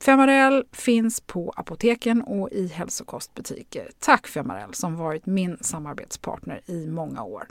Femarel 0.00 0.64
finns 0.72 1.20
på 1.20 1.52
apoteken 1.56 2.22
och 2.22 2.50
i 2.52 2.66
hälsokostbutiker. 2.66 3.90
Tack 3.98 4.26
Femarel 4.26 4.74
som 4.74 4.96
varit 4.96 5.26
min 5.26 5.58
samarbetspartner 5.60 6.60
i 6.66 6.86
många 6.86 7.22
år. 7.22 7.46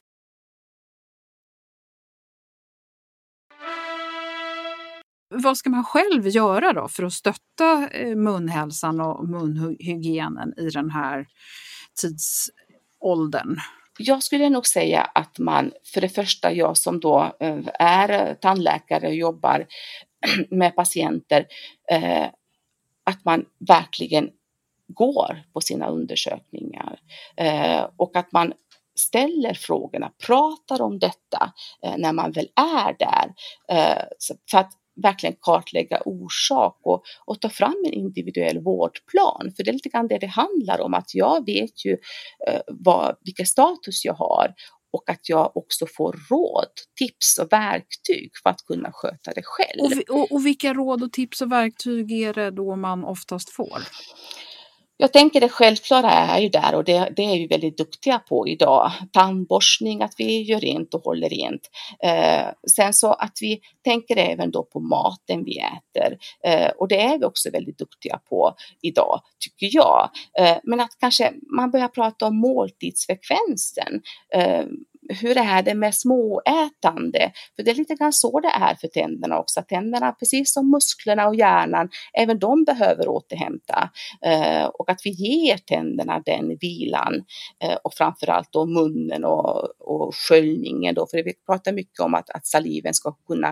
Vad 5.30 5.58
ska 5.58 5.70
man 5.70 5.84
själv 5.84 6.28
göra 6.28 6.74
då 6.74 6.88
för 6.88 7.04
att 7.04 7.14
stötta 7.14 7.90
eh, 7.92 8.16
munhälsan 8.16 9.02
och 9.02 9.28
munhygienen 9.28 10.54
i 10.60 10.70
den 10.70 10.90
här 10.90 11.28
tidsåldern? 12.02 13.58
Jag 13.98 14.24
skulle 14.24 14.50
nog 14.50 14.68
säga 14.68 15.02
att 15.02 15.40
man, 15.40 15.72
för 15.94 16.02
det 16.02 16.10
första 16.10 16.54
jag 16.54 16.78
som 16.78 17.00
då 17.00 17.36
eh, 17.40 17.60
är 17.80 18.34
tandläkare 18.34 19.08
och 19.08 19.16
jobbar 19.16 19.66
med 20.50 20.76
patienter, 20.76 21.48
eh, 21.92 22.26
att 23.04 23.26
man 23.26 23.46
verkligen 23.68 24.30
går 24.88 25.44
på 25.54 25.62
sina 25.62 25.88
undersökningar 25.88 27.00
och 27.98 28.16
att 28.16 28.32
man 28.32 28.54
ställer 28.96 29.54
frågorna, 29.54 30.12
pratar 30.26 30.82
om 30.82 31.00
detta 31.00 31.54
när 31.98 32.14
man 32.14 32.32
väl 32.32 32.48
är 32.56 32.96
där. 33.00 33.34
För 34.52 34.58
att 34.58 34.72
verkligen 35.04 35.36
kartlägga 35.42 36.02
orsak 36.06 36.80
och, 36.84 37.04
och 37.26 37.42
ta 37.42 37.50
fram 37.50 37.84
en 37.86 37.94
individuell 37.94 38.60
vårdplan. 38.60 39.52
För 39.56 39.64
det 39.64 39.72
är 39.72 39.74
lite 39.74 39.90
grann 39.90 40.08
det 40.08 40.18
det 40.18 40.28
handlar 40.28 40.82
om, 40.82 40.94
att 40.94 41.16
jag 41.16 41.46
vet 41.46 41.86
ju 41.86 41.98
eh, 42.48 42.62
vad, 42.68 43.16
vilken 43.22 43.46
status 43.46 44.06
jag 44.06 44.14
har 44.14 44.54
och 44.94 45.10
att 45.10 45.30
jag 45.30 45.58
också 45.58 45.86
får 45.98 46.16
råd, 46.30 46.72
tips 47.00 47.38
och 47.38 47.52
verktyg 47.52 48.32
för 48.44 48.50
att 48.50 48.66
kunna 48.66 48.90
sköta 48.94 49.32
det 49.32 49.42
själv. 49.44 50.02
Och, 50.10 50.18
och, 50.18 50.32
och 50.32 50.46
vilka 50.46 50.74
råd 50.74 51.04
och 51.04 51.12
tips 51.12 51.42
och 51.42 51.52
verktyg 51.52 52.12
är 52.12 52.34
det 52.34 52.52
då 52.52 52.76
man 52.76 53.04
oftast 53.04 53.50
får? 53.50 53.80
Jag 54.98 55.14
tänker 55.14 55.42
det 55.42 55.50
självklara 55.50 56.12
är 56.12 56.40
ju 56.40 56.50
där 56.50 56.76
och 56.76 56.84
det, 56.84 57.14
det, 57.16 57.24
är 57.24 57.40
vi 57.40 57.48
väldigt 57.48 57.78
duktiga 57.78 58.20
på 58.20 58.48
idag. 58.48 58.92
Tandborstning, 59.12 60.02
att 60.02 60.14
vi 60.18 60.42
gör 60.42 60.60
rent 60.60 60.94
och 60.94 61.04
håller 61.04 61.30
rent. 61.30 61.70
Eh, 62.04 62.48
sen 62.76 62.94
så 62.94 63.14
att 63.14 63.38
vi 63.42 63.60
tänker 63.84 64.18
även 64.18 64.52
då 64.52 64.64
på 64.64 64.80
maten 64.80 65.44
vi 65.44 65.60
äter 65.60 66.18
eh, 66.44 66.70
och 66.70 66.88
det 66.88 67.02
är 67.02 67.20
vi 67.20 67.26
också 67.26 67.50
väldigt 67.52 67.78
duktiga 67.78 68.20
på 68.30 68.56
idag, 68.82 69.22
tycker 69.40 69.76
jag. 69.76 70.10
Eh, 70.40 70.58
men 70.64 70.80
att 70.80 70.98
kanske 71.00 71.34
man 71.56 71.72
börjar 71.72 71.88
prata 71.88 72.26
om 72.28 72.38
måltidsfrekvensen. 72.38 74.02
Eh, 74.34 74.66
hur 75.10 75.38
är 75.38 75.62
det 75.62 75.76
med 75.76 75.96
småätande? 75.96 77.32
För 77.56 77.64
det 77.64 77.72
är 77.72 77.76
lite 77.76 77.96
grann 77.96 78.14
så 78.14 78.40
det 78.40 78.48
är 78.48 78.76
för 78.76 78.88
tänderna 78.88 79.40
också. 79.40 79.62
Tänderna, 79.62 80.12
precis 80.12 80.54
som 80.54 80.72
musklerna 80.72 81.28
och 81.28 81.36
hjärnan, 81.36 81.90
även 82.14 82.40
de 82.40 82.64
behöver 82.64 83.08
återhämta. 83.08 83.90
Eh, 84.26 84.66
och 84.66 84.90
att 84.90 85.02
vi 85.04 85.10
ger 85.10 85.58
tänderna 85.58 86.22
den 86.26 86.58
vilan 86.62 87.24
eh, 87.64 87.78
och 87.84 87.94
framförallt 87.94 88.52
då 88.52 88.66
munnen 88.66 89.26
och, 89.26 89.64
och 89.80 90.16
sköljningen 90.16 90.96
då, 90.96 91.08
för 91.12 91.24
vi 91.24 91.34
pratar 91.46 91.72
mycket 91.72 92.00
om 92.00 92.14
att, 92.14 92.30
att 92.30 92.48
saliven 92.48 92.94
ska 92.94 93.12
kunna 93.28 93.48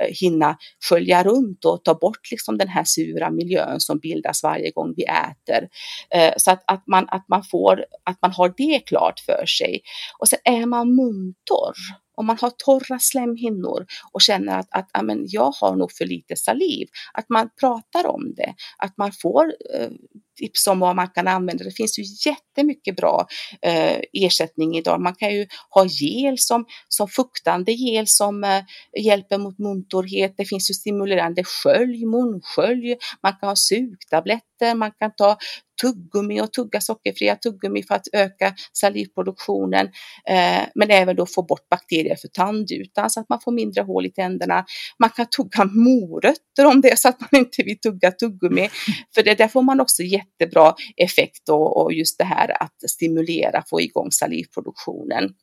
eh, 0.00 0.14
hinna 0.20 0.56
skölja 0.88 1.22
runt 1.22 1.64
och 1.64 1.84
ta 1.84 1.94
bort 1.94 2.30
liksom 2.30 2.58
den 2.58 2.68
här 2.68 2.84
sura 2.84 3.30
miljön 3.30 3.80
som 3.80 3.98
bildas 3.98 4.42
varje 4.42 4.70
gång 4.70 4.94
vi 4.96 5.04
äter. 5.04 5.68
Eh, 6.10 6.34
så 6.36 6.50
att, 6.50 6.64
att, 6.66 6.86
man, 6.86 7.06
att, 7.08 7.28
man 7.28 7.42
får, 7.42 7.84
att 8.04 8.22
man 8.22 8.32
har 8.32 8.54
det 8.56 8.78
klart 8.86 9.20
för 9.20 9.46
sig. 9.46 9.80
Och 10.18 10.28
sen 10.28 10.38
är 10.44 10.66
man 10.66 10.85
muntorr, 10.94 11.74
om 12.16 12.26
man 12.26 12.38
har 12.40 12.50
torra 12.50 12.98
slemhinnor 12.98 13.86
och 14.12 14.22
känner 14.22 14.58
att, 14.58 14.68
att 14.70 14.90
amen, 14.92 15.24
jag 15.26 15.50
har 15.60 15.76
nog 15.76 15.92
för 15.92 16.04
lite 16.04 16.36
saliv, 16.36 16.88
att 17.12 17.28
man 17.28 17.50
pratar 17.60 18.06
om 18.06 18.34
det, 18.36 18.54
att 18.78 18.96
man 18.96 19.12
får 19.22 19.44
eh, 19.74 19.90
tips 20.36 20.66
om 20.66 20.78
vad 20.78 20.96
man 20.96 21.08
kan 21.08 21.28
använda. 21.28 21.64
Det 21.64 21.76
finns 21.76 21.98
ju 21.98 22.30
jättemycket 22.30 22.96
bra 22.96 23.26
eh, 23.62 24.00
ersättning 24.12 24.76
idag. 24.76 25.00
Man 25.00 25.14
kan 25.14 25.34
ju 25.34 25.46
ha 25.70 25.86
gel 25.86 26.38
som, 26.38 26.64
som 26.88 27.08
fuktande 27.08 27.72
gel 27.72 28.06
som 28.06 28.44
eh, 28.44 28.62
hjälper 29.04 29.38
mot 29.38 29.58
muntorrhet. 29.58 30.34
Det 30.36 30.44
finns 30.44 30.70
ju 30.70 30.74
stimulerande 30.74 31.44
skölj, 31.44 32.06
munskölj. 32.06 32.96
Man 33.22 33.32
kan 33.40 33.48
ha 33.48 33.56
sugtabletter, 33.56 34.74
man 34.74 34.90
kan 34.98 35.10
ta 35.16 35.36
tuggummi 35.80 36.40
och 36.40 36.52
tugga 36.52 36.80
sockerfria 36.80 37.36
tuggummi 37.36 37.82
för 37.82 37.94
att 37.94 38.08
öka 38.12 38.54
salivproduktionen, 38.72 39.86
eh, 40.28 40.62
men 40.74 40.90
även 40.90 41.16
då 41.16 41.26
få 41.26 41.42
bort 41.42 41.68
bakterier 41.68 42.16
för 42.16 42.28
tandytan 42.28 43.10
så 43.10 43.20
att 43.20 43.28
man 43.28 43.40
får 43.40 43.52
mindre 43.52 43.82
hål 43.82 44.06
i 44.06 44.10
tänderna. 44.10 44.64
Man 44.98 45.10
kan 45.10 45.26
tugga 45.26 45.64
morötter 45.64 46.66
om 46.66 46.80
det 46.80 46.90
är 46.90 46.96
så 46.96 47.08
att 47.08 47.20
man 47.20 47.40
inte 47.40 47.62
vill 47.62 47.78
tugga 47.78 48.10
tuggummi, 48.10 48.68
för 49.14 49.22
det 49.22 49.34
där 49.34 49.48
får 49.48 49.62
man 49.62 49.80
också 49.80 50.02
jättebra 50.40 50.74
effekt 50.96 51.48
och, 51.48 51.82
och 51.82 51.92
just 51.92 52.18
det 52.18 52.24
här 52.24 52.62
att 52.62 52.90
stimulera, 52.90 53.62
få 53.70 53.80
igång 53.80 54.12
salivproduktionen 54.12 55.34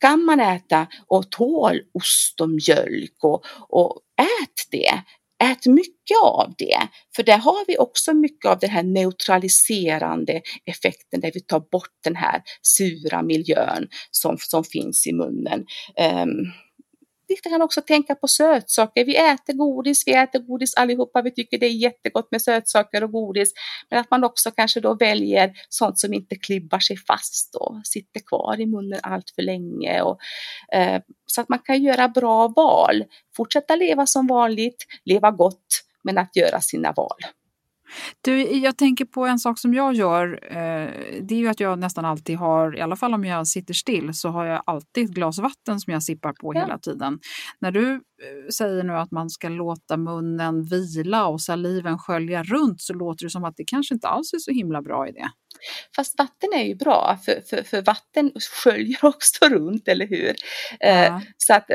kan 0.00 0.24
man 0.24 0.40
äta 0.40 0.86
och 1.06 1.30
tål 1.30 1.80
ost 1.94 2.40
och 2.40 2.50
mjölk 2.50 3.16
och, 3.22 3.44
och 3.68 4.00
ät 4.20 4.70
det. 4.70 5.02
Ät 5.44 5.66
mycket 5.66 6.16
av 6.24 6.54
det, 6.58 6.88
för 7.16 7.22
där 7.22 7.38
har 7.38 7.66
vi 7.66 7.78
också 7.78 8.14
mycket 8.14 8.50
av 8.50 8.58
den 8.58 8.70
här 8.70 8.82
neutraliserande 8.82 10.42
effekten 10.66 11.20
där 11.20 11.30
vi 11.34 11.40
tar 11.40 11.60
bort 11.60 11.98
den 12.04 12.16
här 12.16 12.42
sura 12.62 13.22
miljön 13.22 13.88
som, 14.10 14.36
som 14.38 14.64
finns 14.64 15.06
i 15.06 15.12
munnen. 15.12 15.66
Um, 16.22 16.52
vi 17.44 17.50
kan 17.50 17.62
också 17.62 17.80
tänka 17.80 18.14
på 18.14 18.28
sötsaker. 18.28 19.04
Vi 19.04 19.16
äter 19.16 19.52
godis, 19.52 20.06
vi 20.06 20.12
äter 20.12 20.38
godis 20.38 20.74
allihopa. 20.74 21.22
Vi 21.22 21.30
tycker 21.30 21.58
det 21.58 21.66
är 21.66 21.70
jättegott 21.70 22.28
med 22.30 22.42
sötsaker 22.42 23.04
och 23.04 23.12
godis. 23.12 23.52
Men 23.90 23.98
att 23.98 24.10
man 24.10 24.24
också 24.24 24.50
kanske 24.50 24.80
då 24.80 24.94
väljer 24.94 25.52
sånt 25.68 25.98
som 25.98 26.14
inte 26.14 26.36
klibbar 26.36 26.78
sig 26.78 26.96
fast 26.96 27.54
och 27.54 27.80
sitter 27.84 28.20
kvar 28.20 28.60
i 28.60 28.66
munnen 28.66 29.00
allt 29.02 29.30
för 29.30 29.42
länge. 29.42 30.02
Och, 30.02 30.18
eh, 30.74 31.02
så 31.26 31.40
att 31.40 31.48
man 31.48 31.58
kan 31.58 31.82
göra 31.82 32.08
bra 32.08 32.48
val. 32.48 33.04
Fortsätta 33.36 33.76
leva 33.76 34.06
som 34.06 34.26
vanligt, 34.26 34.86
leva 35.04 35.30
gott, 35.30 35.82
men 36.04 36.18
att 36.18 36.36
göra 36.36 36.60
sina 36.60 36.92
val. 36.92 37.18
Du, 38.20 38.40
jag 38.40 38.76
tänker 38.78 39.04
på 39.04 39.26
en 39.26 39.38
sak 39.38 39.58
som 39.58 39.74
jag 39.74 39.94
gör. 39.94 40.38
Eh, 40.42 40.90
det 41.22 41.34
är 41.34 41.38
ju 41.38 41.48
att 41.48 41.60
jag 41.60 41.78
nästan 41.78 42.04
alltid 42.04 42.36
har, 42.36 42.76
i 42.76 42.80
alla 42.80 42.96
fall 42.96 43.14
om 43.14 43.24
jag 43.24 43.46
sitter 43.46 43.74
still, 43.74 44.14
så 44.14 44.28
har 44.28 44.44
jag 44.44 44.62
alltid 44.66 45.04
ett 45.04 45.10
glas 45.10 45.38
vatten 45.38 45.80
som 45.80 45.92
jag 45.92 46.02
sippar 46.02 46.32
på 46.32 46.54
ja. 46.54 46.60
hela 46.60 46.78
tiden. 46.78 47.18
När 47.58 47.70
du 47.70 47.92
eh, 47.92 48.00
säger 48.54 48.84
nu 48.84 48.92
att 48.92 49.10
man 49.10 49.30
ska 49.30 49.48
låta 49.48 49.96
munnen 49.96 50.64
vila 50.64 51.26
och 51.26 51.40
saliven 51.40 51.98
skölja 51.98 52.42
runt 52.42 52.80
så 52.80 52.94
låter 52.94 53.24
det 53.26 53.30
som 53.30 53.44
att 53.44 53.56
det 53.56 53.64
kanske 53.64 53.94
inte 53.94 54.08
alls 54.08 54.32
är 54.32 54.38
så 54.38 54.50
himla 54.50 54.82
bra 54.82 55.08
idé. 55.08 55.24
Fast 55.96 56.18
vatten 56.18 56.50
är 56.54 56.62
ju 56.62 56.74
bra, 56.74 57.18
för, 57.24 57.40
för, 57.50 57.62
för 57.62 57.82
vatten 57.82 58.32
sköljer 58.64 58.98
också 59.04 59.48
runt, 59.48 59.88
eller 59.88 60.06
hur? 60.06 60.34
Eh, 60.80 61.04
ja. 61.04 61.22
Så 61.36 61.54
att 61.54 61.66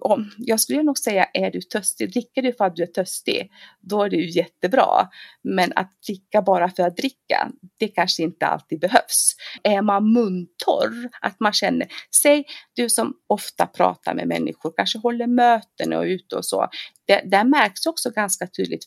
om, 0.00 0.30
jag 0.38 0.60
skulle 0.60 0.82
nog 0.82 0.98
säga, 0.98 1.24
är 1.24 1.50
du 1.50 1.60
törstig, 1.60 2.12
dricker 2.12 2.42
du 2.42 2.52
för 2.52 2.64
att 2.64 2.76
du 2.76 2.82
är 2.82 2.86
törstig, 2.86 3.50
då 3.80 4.02
är 4.02 4.10
det 4.10 4.16
ju 4.16 4.30
jättebra. 4.30 5.08
Men 5.42 5.72
att 5.76 5.92
dricka 6.06 6.42
bara 6.42 6.70
för 6.70 6.82
att 6.82 6.96
dricka, 6.96 7.50
det 7.78 7.88
kanske 7.88 8.22
inte 8.22 8.46
alltid 8.46 8.80
behövs. 8.80 9.36
Är 9.62 9.82
man 9.82 10.12
muntorr, 10.12 11.08
att 11.20 11.40
man 11.40 11.52
känner, 11.52 11.88
säg 12.22 12.44
du 12.74 12.88
som 12.88 13.14
ofta 13.26 13.66
pratar 13.66 14.14
med 14.14 14.28
människor, 14.28 14.72
kanske 14.76 14.98
håller 14.98 15.26
möten 15.26 15.92
och 15.92 16.04
är 16.04 16.08
ute 16.08 16.36
och 16.36 16.44
så, 16.44 16.68
det, 17.10 17.22
det 17.24 17.44
märks 17.44 17.86
också 17.86 18.10
ganska 18.10 18.46
tydligt 18.46 18.84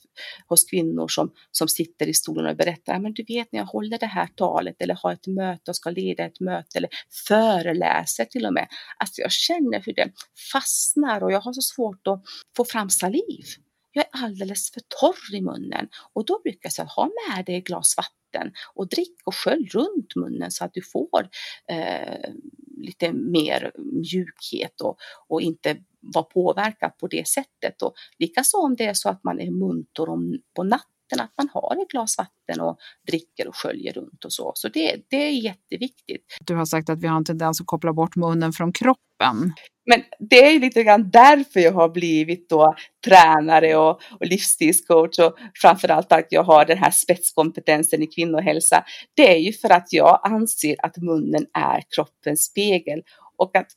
hos 0.48 0.66
kvinnor 0.66 1.08
som, 1.08 1.32
som 1.52 1.68
sitter 1.68 2.08
i 2.08 2.14
stolen 2.14 2.46
och 2.46 2.58
berättar, 2.58 3.00
men 3.00 3.14
du 3.14 3.24
vet 3.24 3.52
när 3.52 3.60
jag 3.60 3.66
håller 3.66 3.98
det 3.98 4.06
här 4.06 4.28
talet 4.28 4.82
eller 4.82 4.98
har 5.04 5.14
ett 5.14 5.28
möte 5.28 5.72
och 5.72 5.76
ska 5.76 5.90
leda 5.90 6.26
ett 6.26 6.40
möte 6.40 6.78
eller 6.78 6.90
föreläser 7.28 8.26
till 8.26 8.46
och 8.46 8.54
med. 8.54 8.68
Alltså 8.98 9.22
jag 9.22 9.32
känner 9.32 9.82
hur 9.86 9.94
det 9.94 10.12
fastnar 10.54 11.24
och 11.24 11.32
jag 11.32 11.42
har 11.42 11.54
så 11.54 11.62
svårt 11.62 12.08
att 12.08 12.24
få 12.58 12.66
fram 12.66 12.90
saliv. 12.90 13.46
Jag 13.92 14.06
är 14.06 14.24
alldeles 14.24 14.72
för 14.72 14.82
torr 15.02 15.36
i 15.36 15.42
munnen 15.42 15.88
och 16.14 16.26
då 16.26 16.42
brukar 16.44 16.60
jag 16.62 16.74
säga 16.74 16.88
ha 16.96 17.10
med 17.30 17.46
dig 17.46 17.56
ett 17.56 17.64
glas 17.64 17.96
vatten 17.98 18.52
och 18.74 18.90
drick 18.90 19.18
och 19.26 19.36
skölj 19.36 19.68
runt 19.68 20.16
munnen 20.16 20.52
så 20.52 20.66
att 20.66 20.74
du 20.74 20.82
får 20.82 21.30
eh, 21.70 22.30
lite 22.78 23.14
mer 23.14 23.72
mjukhet 23.78 24.82
och, 24.82 24.98
och 25.28 25.42
inte 25.42 25.78
vara 26.13 26.24
påverkad 26.24 26.98
på 26.98 27.08
det 27.08 27.28
sättet. 27.28 27.82
Och 27.82 27.94
likaså 28.20 28.58
om 28.58 28.76
det 28.76 28.86
är 28.86 28.94
så 28.94 29.10
att 29.10 29.24
man 29.24 29.39
är 29.39 29.52
muntor 29.52 30.10
om, 30.10 30.39
på 30.56 30.63
natten, 30.63 31.20
att 31.20 31.34
man 31.38 31.50
har 31.54 31.82
ett 31.82 31.89
glas 31.89 32.18
vatten 32.18 32.62
och 32.62 32.78
dricker 33.08 33.48
och 33.48 33.56
sköljer 33.56 33.94
runt 33.94 34.26
och 34.26 34.34
så. 34.34 34.52
Så 34.56 34.68
det, 34.68 34.96
det 35.10 35.16
är 35.16 35.32
jätteviktigt. 35.32 36.38
Du 36.46 36.56
har 36.56 36.66
sagt 36.66 36.89
att 36.89 37.00
vi 37.00 37.08
har 37.08 37.18
en 37.18 37.26
tendens 37.26 37.62
att 37.62 37.68
koppla 37.68 37.94
bort 37.94 38.16
munnen 38.16 38.54
från 38.54 38.74
kroppen. 38.74 39.54
Men 39.86 40.04
det 40.30 40.56
är 40.56 40.60
lite 40.60 40.84
grann 40.84 41.10
därför 41.12 41.60
jag 41.60 41.72
har 41.72 41.89
blivit 41.89 42.50
då 42.50 42.76
tränare 43.06 43.76
och, 43.76 44.02
och 44.20 44.26
livsstilscoach 44.26 45.20
och 45.20 45.36
framförallt 45.62 46.12
att 46.12 46.28
jag 46.30 46.44
har 46.44 46.66
den 46.66 46.78
här 46.78 46.92
spetskompetensen 46.92 48.04
i 48.04 48.08
kvinnohälsa. 48.08 48.84
Det 49.16 49.36
är 49.36 49.39
ju 49.39 49.54
för 49.54 49.70
att 49.70 49.94
jag 49.94 50.20
anser 50.24 50.76
att 50.84 50.98
munnen 50.98 51.46
är 51.54 51.84
kroppens 51.96 52.44
spegel 52.44 53.02
och 53.38 53.56
att 53.56 53.72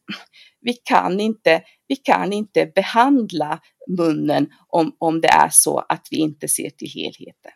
vi 0.61 0.73
kan 0.73 1.21
inte, 1.21 1.62
vi 1.88 1.97
kan 1.97 2.33
inte 2.33 2.66
behandla 2.66 3.61
munnen 3.99 4.49
om, 4.69 4.97
om 4.99 5.21
det 5.21 5.29
är 5.29 5.49
så 5.53 5.79
att 5.79 6.09
vi 6.11 6.16
inte 6.16 6.49
ser 6.49 6.71
till 6.71 6.88
helheten. 6.88 7.53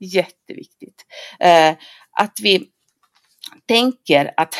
Jätteviktigt. 0.00 1.06
Eh, 1.40 1.74
att 2.10 2.38
vi 2.42 2.68
tänker 3.66 4.34
att 4.36 4.54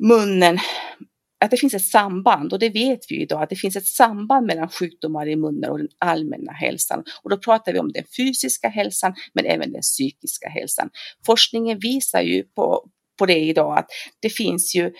munnen 0.00 0.58
att 1.40 1.50
det 1.50 1.56
finns 1.56 1.74
ett 1.74 1.84
samband 1.84 2.52
och 2.52 2.58
det 2.58 2.68
vet 2.68 3.00
vi 3.08 3.22
idag 3.22 3.42
att 3.42 3.50
det 3.50 3.56
finns 3.56 3.76
ett 3.76 3.86
samband 3.86 4.46
mellan 4.46 4.68
sjukdomar 4.68 5.28
i 5.28 5.36
munnen 5.36 5.70
och 5.70 5.78
den 5.78 5.88
allmänna 5.98 6.52
hälsan. 6.52 7.04
Och 7.22 7.30
då 7.30 7.36
pratar 7.36 7.72
vi 7.72 7.78
om 7.78 7.92
den 7.92 8.04
fysiska 8.16 8.68
hälsan 8.68 9.14
men 9.34 9.44
även 9.44 9.72
den 9.72 9.82
psykiska 9.82 10.48
hälsan. 10.48 10.90
Forskningen 11.26 11.78
visar 11.78 12.20
ju 12.20 12.42
på, 12.42 12.88
på 13.18 13.26
det 13.26 13.38
idag 13.38 13.78
att 13.78 13.90
det 14.20 14.30
finns 14.30 14.74
ju, 14.74 14.92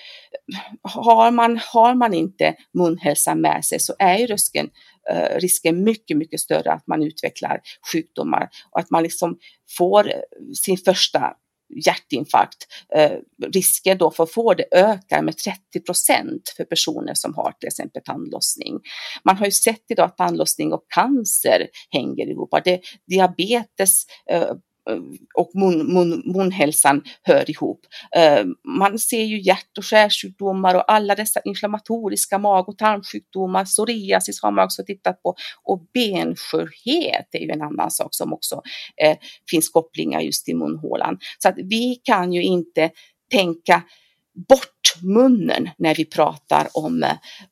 har 0.83 1.31
man, 1.31 1.61
har 1.72 1.94
man 1.94 2.14
inte 2.14 2.54
munhälsan 2.78 3.40
med 3.40 3.64
sig 3.64 3.81
så 3.81 3.94
är 3.98 4.18
ju 4.18 4.26
risken, 4.26 4.70
uh, 5.12 5.38
risken 5.38 5.85
mycket, 5.85 6.16
mycket 6.16 6.40
större 6.40 6.72
att 6.72 6.87
man 6.87 7.02
utvecklar 7.02 7.61
sjukdomar 7.92 8.48
och 8.70 8.81
att 8.81 8.90
man 8.90 9.02
liksom 9.02 9.38
får 9.78 10.12
sin 10.54 10.76
första 10.76 11.35
hjärtinfarkt, 11.87 12.66
eh, 12.96 13.12
risker 13.52 13.94
då 13.94 14.11
för 14.11 14.22
att 14.22 14.33
få 14.33 14.54
det 14.54 14.66
ökar 14.72 15.22
med 15.22 15.37
30 15.37 15.81
procent 15.87 16.54
för 16.57 16.64
personer 16.64 17.14
som 17.14 17.35
har 17.35 17.52
till 17.52 17.66
exempel 17.66 18.02
tandlossning. 18.04 18.81
Man 19.24 19.37
har 19.37 19.44
ju 19.44 19.52
sett 19.52 19.85
idag 19.88 20.04
att 20.04 20.16
tandlossning 20.16 20.72
och 20.72 20.87
cancer 20.94 21.68
hänger 21.90 22.31
ihop. 22.31 22.54
Det, 22.64 22.81
diabetes 23.07 24.04
eh, 24.31 24.52
Eh, 24.88 25.01
och 25.35 25.51
mun, 25.55 25.92
mun, 25.94 26.22
munhälsan 26.24 27.03
hör 27.22 27.51
ihop. 27.51 27.81
Eh, 28.16 28.44
man 28.64 28.98
ser 28.98 29.24
ju 29.24 29.40
hjärt 29.40 29.79
och 29.79 29.85
kärlsjukdomar 29.85 30.74
och 30.74 30.92
alla 30.92 31.14
dessa 31.14 31.40
inflammatoriska 31.44 32.38
mag 32.38 32.68
och 32.68 32.79
tarmsjukdomar, 32.79 33.64
psoriasis 33.64 34.42
har 34.42 34.51
man 34.51 34.64
också 34.64 34.85
tittat 34.85 35.22
på 35.22 35.35
och 35.64 35.87
benskörhet 35.94 37.29
är 37.33 37.38
ju 37.38 37.51
en 37.51 37.62
annan 37.62 37.90
sak 37.90 38.14
som 38.14 38.33
också 38.33 38.62
eh, 39.03 39.16
finns 39.51 39.68
kopplingar 39.68 40.20
just 40.20 40.44
till 40.44 40.57
munhålan. 40.57 41.18
Så 41.38 41.48
att 41.48 41.57
vi 41.57 42.01
kan 42.05 42.33
ju 42.33 42.42
inte 42.42 42.90
tänka 43.31 43.83
bort 44.48 45.03
munnen 45.03 45.70
när 45.79 45.94
vi 45.94 46.05
pratar 46.05 46.68
om, 46.74 47.05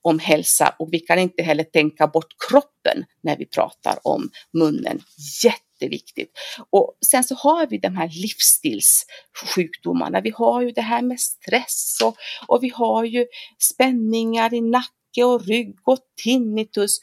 om 0.02 0.18
hälsa 0.18 0.74
och 0.78 0.88
vi 0.92 0.98
kan 0.98 1.18
inte 1.18 1.42
heller 1.42 1.64
tänka 1.64 2.06
bort 2.06 2.34
kroppen 2.48 3.04
när 3.22 3.36
vi 3.36 3.46
pratar 3.46 3.98
om 4.02 4.30
munnen. 4.52 5.00
Jätte 5.44 5.65
jätteviktigt. 5.76 6.30
Och 6.70 6.98
sen 7.06 7.24
så 7.24 7.34
har 7.34 7.66
vi 7.66 7.78
de 7.78 7.96
här 7.96 8.08
livsstilssjukdomarna. 8.08 10.20
Vi 10.20 10.30
har 10.30 10.62
ju 10.62 10.70
det 10.70 10.82
här 10.82 11.02
med 11.02 11.20
stress 11.20 11.98
och, 12.04 12.16
och 12.46 12.62
vi 12.62 12.68
har 12.68 13.04
ju 13.04 13.26
spänningar 13.58 14.54
i 14.54 14.60
nacke 14.60 15.24
och 15.24 15.46
rygg 15.46 15.76
och 15.84 15.98
tinnitus. 16.24 17.00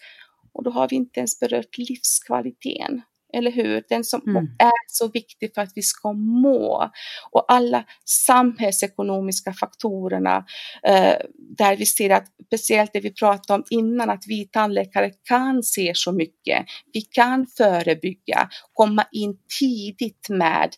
Och 0.54 0.64
då 0.64 0.72
har 0.72 0.90
vi 0.90 0.96
inte 0.96 1.20
ens 1.20 1.40
berört 1.40 1.78
livskvaliteten 1.78 3.02
eller 3.34 3.52
hur? 3.52 3.84
Den 3.90 4.04
som 4.04 4.22
mm. 4.28 4.44
är 4.60 4.88
så 4.88 5.08
viktig 5.08 5.54
för 5.54 5.62
att 5.62 5.72
vi 5.76 5.82
ska 5.82 6.14
må. 6.14 6.92
Och 7.32 7.46
alla 7.48 7.84
samhällsekonomiska 8.06 9.54
faktorerna 9.54 10.46
eh, 10.88 11.16
där 11.58 11.76
vi 11.76 11.86
ser 11.86 12.10
att, 12.10 12.26
speciellt 12.48 12.94
det 12.94 13.00
vi 13.00 13.14
pratade 13.14 13.60
om 13.60 13.66
innan, 13.70 14.10
att 14.10 14.24
vi 14.28 14.48
tandläkare 14.48 15.12
kan 15.24 15.64
se 15.64 15.92
så 15.96 16.12
mycket. 16.12 16.66
Vi 16.94 17.02
kan 17.02 17.48
förebygga, 17.58 18.50
komma 18.74 19.06
in 19.12 19.38
tidigt 19.60 20.30
med 20.30 20.70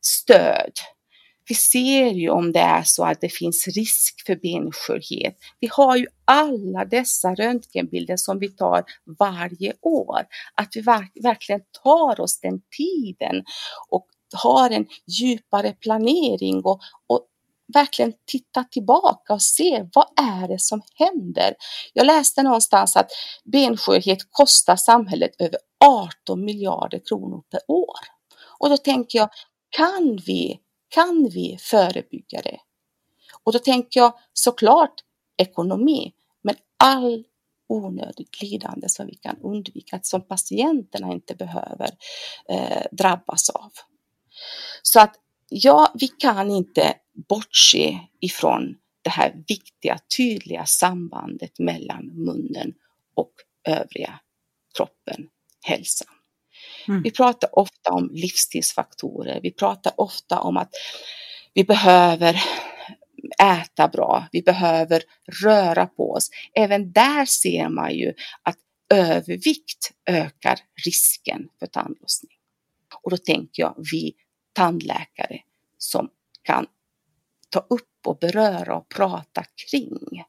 stöd 0.00 0.72
vi 1.48 1.54
ser 1.54 2.10
ju 2.10 2.30
om 2.30 2.52
det 2.52 2.60
är 2.60 2.82
så 2.82 3.04
att 3.04 3.20
det 3.20 3.28
finns 3.28 3.68
risk 3.68 4.26
för 4.26 4.36
benskörhet. 4.36 5.36
Vi 5.60 5.68
har 5.72 5.96
ju 5.96 6.06
alla 6.24 6.84
dessa 6.84 7.34
röntgenbilder 7.34 8.16
som 8.16 8.38
vi 8.38 8.48
tar 8.48 8.84
varje 9.18 9.72
år. 9.82 10.26
Att 10.54 10.76
vi 10.76 10.80
verkligen 11.22 11.60
tar 11.82 12.20
oss 12.20 12.40
den 12.40 12.60
tiden 12.76 13.44
och 13.88 14.06
har 14.34 14.70
en 14.70 14.86
djupare 15.20 15.72
planering 15.72 16.64
och, 16.64 16.80
och 17.06 17.26
verkligen 17.74 18.12
titta 18.26 18.64
tillbaka 18.64 19.34
och 19.34 19.42
se 19.42 19.86
vad 19.94 20.06
är 20.16 20.48
det 20.48 20.60
som 20.60 20.82
händer. 20.94 21.54
Jag 21.92 22.06
läste 22.06 22.42
någonstans 22.42 22.96
att 22.96 23.10
benskörhet 23.44 24.18
kostar 24.30 24.76
samhället 24.76 25.30
över 25.38 25.58
18 25.84 26.44
miljarder 26.44 27.00
kronor 27.08 27.42
per 27.50 27.60
år. 27.68 28.00
Och 28.58 28.68
då 28.68 28.76
tänker 28.76 29.18
jag, 29.18 29.28
kan 29.76 30.18
vi 30.26 30.60
kan 30.94 31.28
vi 31.28 31.56
förebygga 31.60 32.42
det? 32.42 32.58
Och 33.42 33.52
då 33.52 33.58
tänker 33.58 34.00
jag 34.00 34.18
såklart 34.32 34.94
ekonomi, 35.36 36.12
men 36.42 36.54
all 36.76 37.24
onödigt 37.68 38.42
lidande 38.42 38.88
som 38.88 39.06
vi 39.06 39.14
kan 39.14 39.36
undvika, 39.42 40.00
som 40.02 40.22
patienterna 40.22 41.12
inte 41.12 41.34
behöver 41.34 41.90
eh, 42.48 42.86
drabbas 42.92 43.50
av. 43.50 43.72
Så 44.82 45.00
att 45.00 45.14
ja, 45.48 45.92
vi 45.94 46.08
kan 46.08 46.50
inte 46.50 46.94
bortse 47.28 47.98
ifrån 48.20 48.76
det 49.02 49.10
här 49.10 49.44
viktiga, 49.48 49.98
tydliga 50.16 50.66
sambandet 50.66 51.58
mellan 51.58 52.06
munnen 52.06 52.74
och 53.14 53.32
övriga 53.68 54.20
kroppen, 54.76 55.28
hälsan. 55.62 56.08
Mm. 56.88 57.02
Vi 57.02 57.10
pratar 57.10 57.58
ofta 57.58 57.90
om 57.90 58.10
livsstilsfaktorer. 58.12 59.40
Vi 59.42 59.50
pratar 59.50 59.92
ofta 59.96 60.40
om 60.40 60.56
att 60.56 60.70
vi 61.54 61.64
behöver 61.64 62.42
äta 63.42 63.88
bra, 63.88 64.26
vi 64.32 64.42
behöver 64.42 65.02
röra 65.44 65.86
på 65.86 66.12
oss. 66.12 66.30
Även 66.54 66.92
där 66.92 67.24
ser 67.24 67.68
man 67.68 67.94
ju 67.94 68.12
att 68.42 68.56
övervikt 68.94 69.92
ökar 70.06 70.58
risken 70.84 71.48
för 71.58 71.66
tandlossning. 71.66 72.36
Och 73.02 73.10
då 73.10 73.16
tänker 73.16 73.62
jag 73.62 73.74
vi 73.92 74.14
tandläkare 74.52 75.40
som 75.78 76.08
kan 76.42 76.66
ta 77.50 77.58
upp 77.70 78.06
och 78.06 78.18
beröra 78.18 78.76
och 78.76 78.88
prata 78.88 79.44
kring 79.70 80.24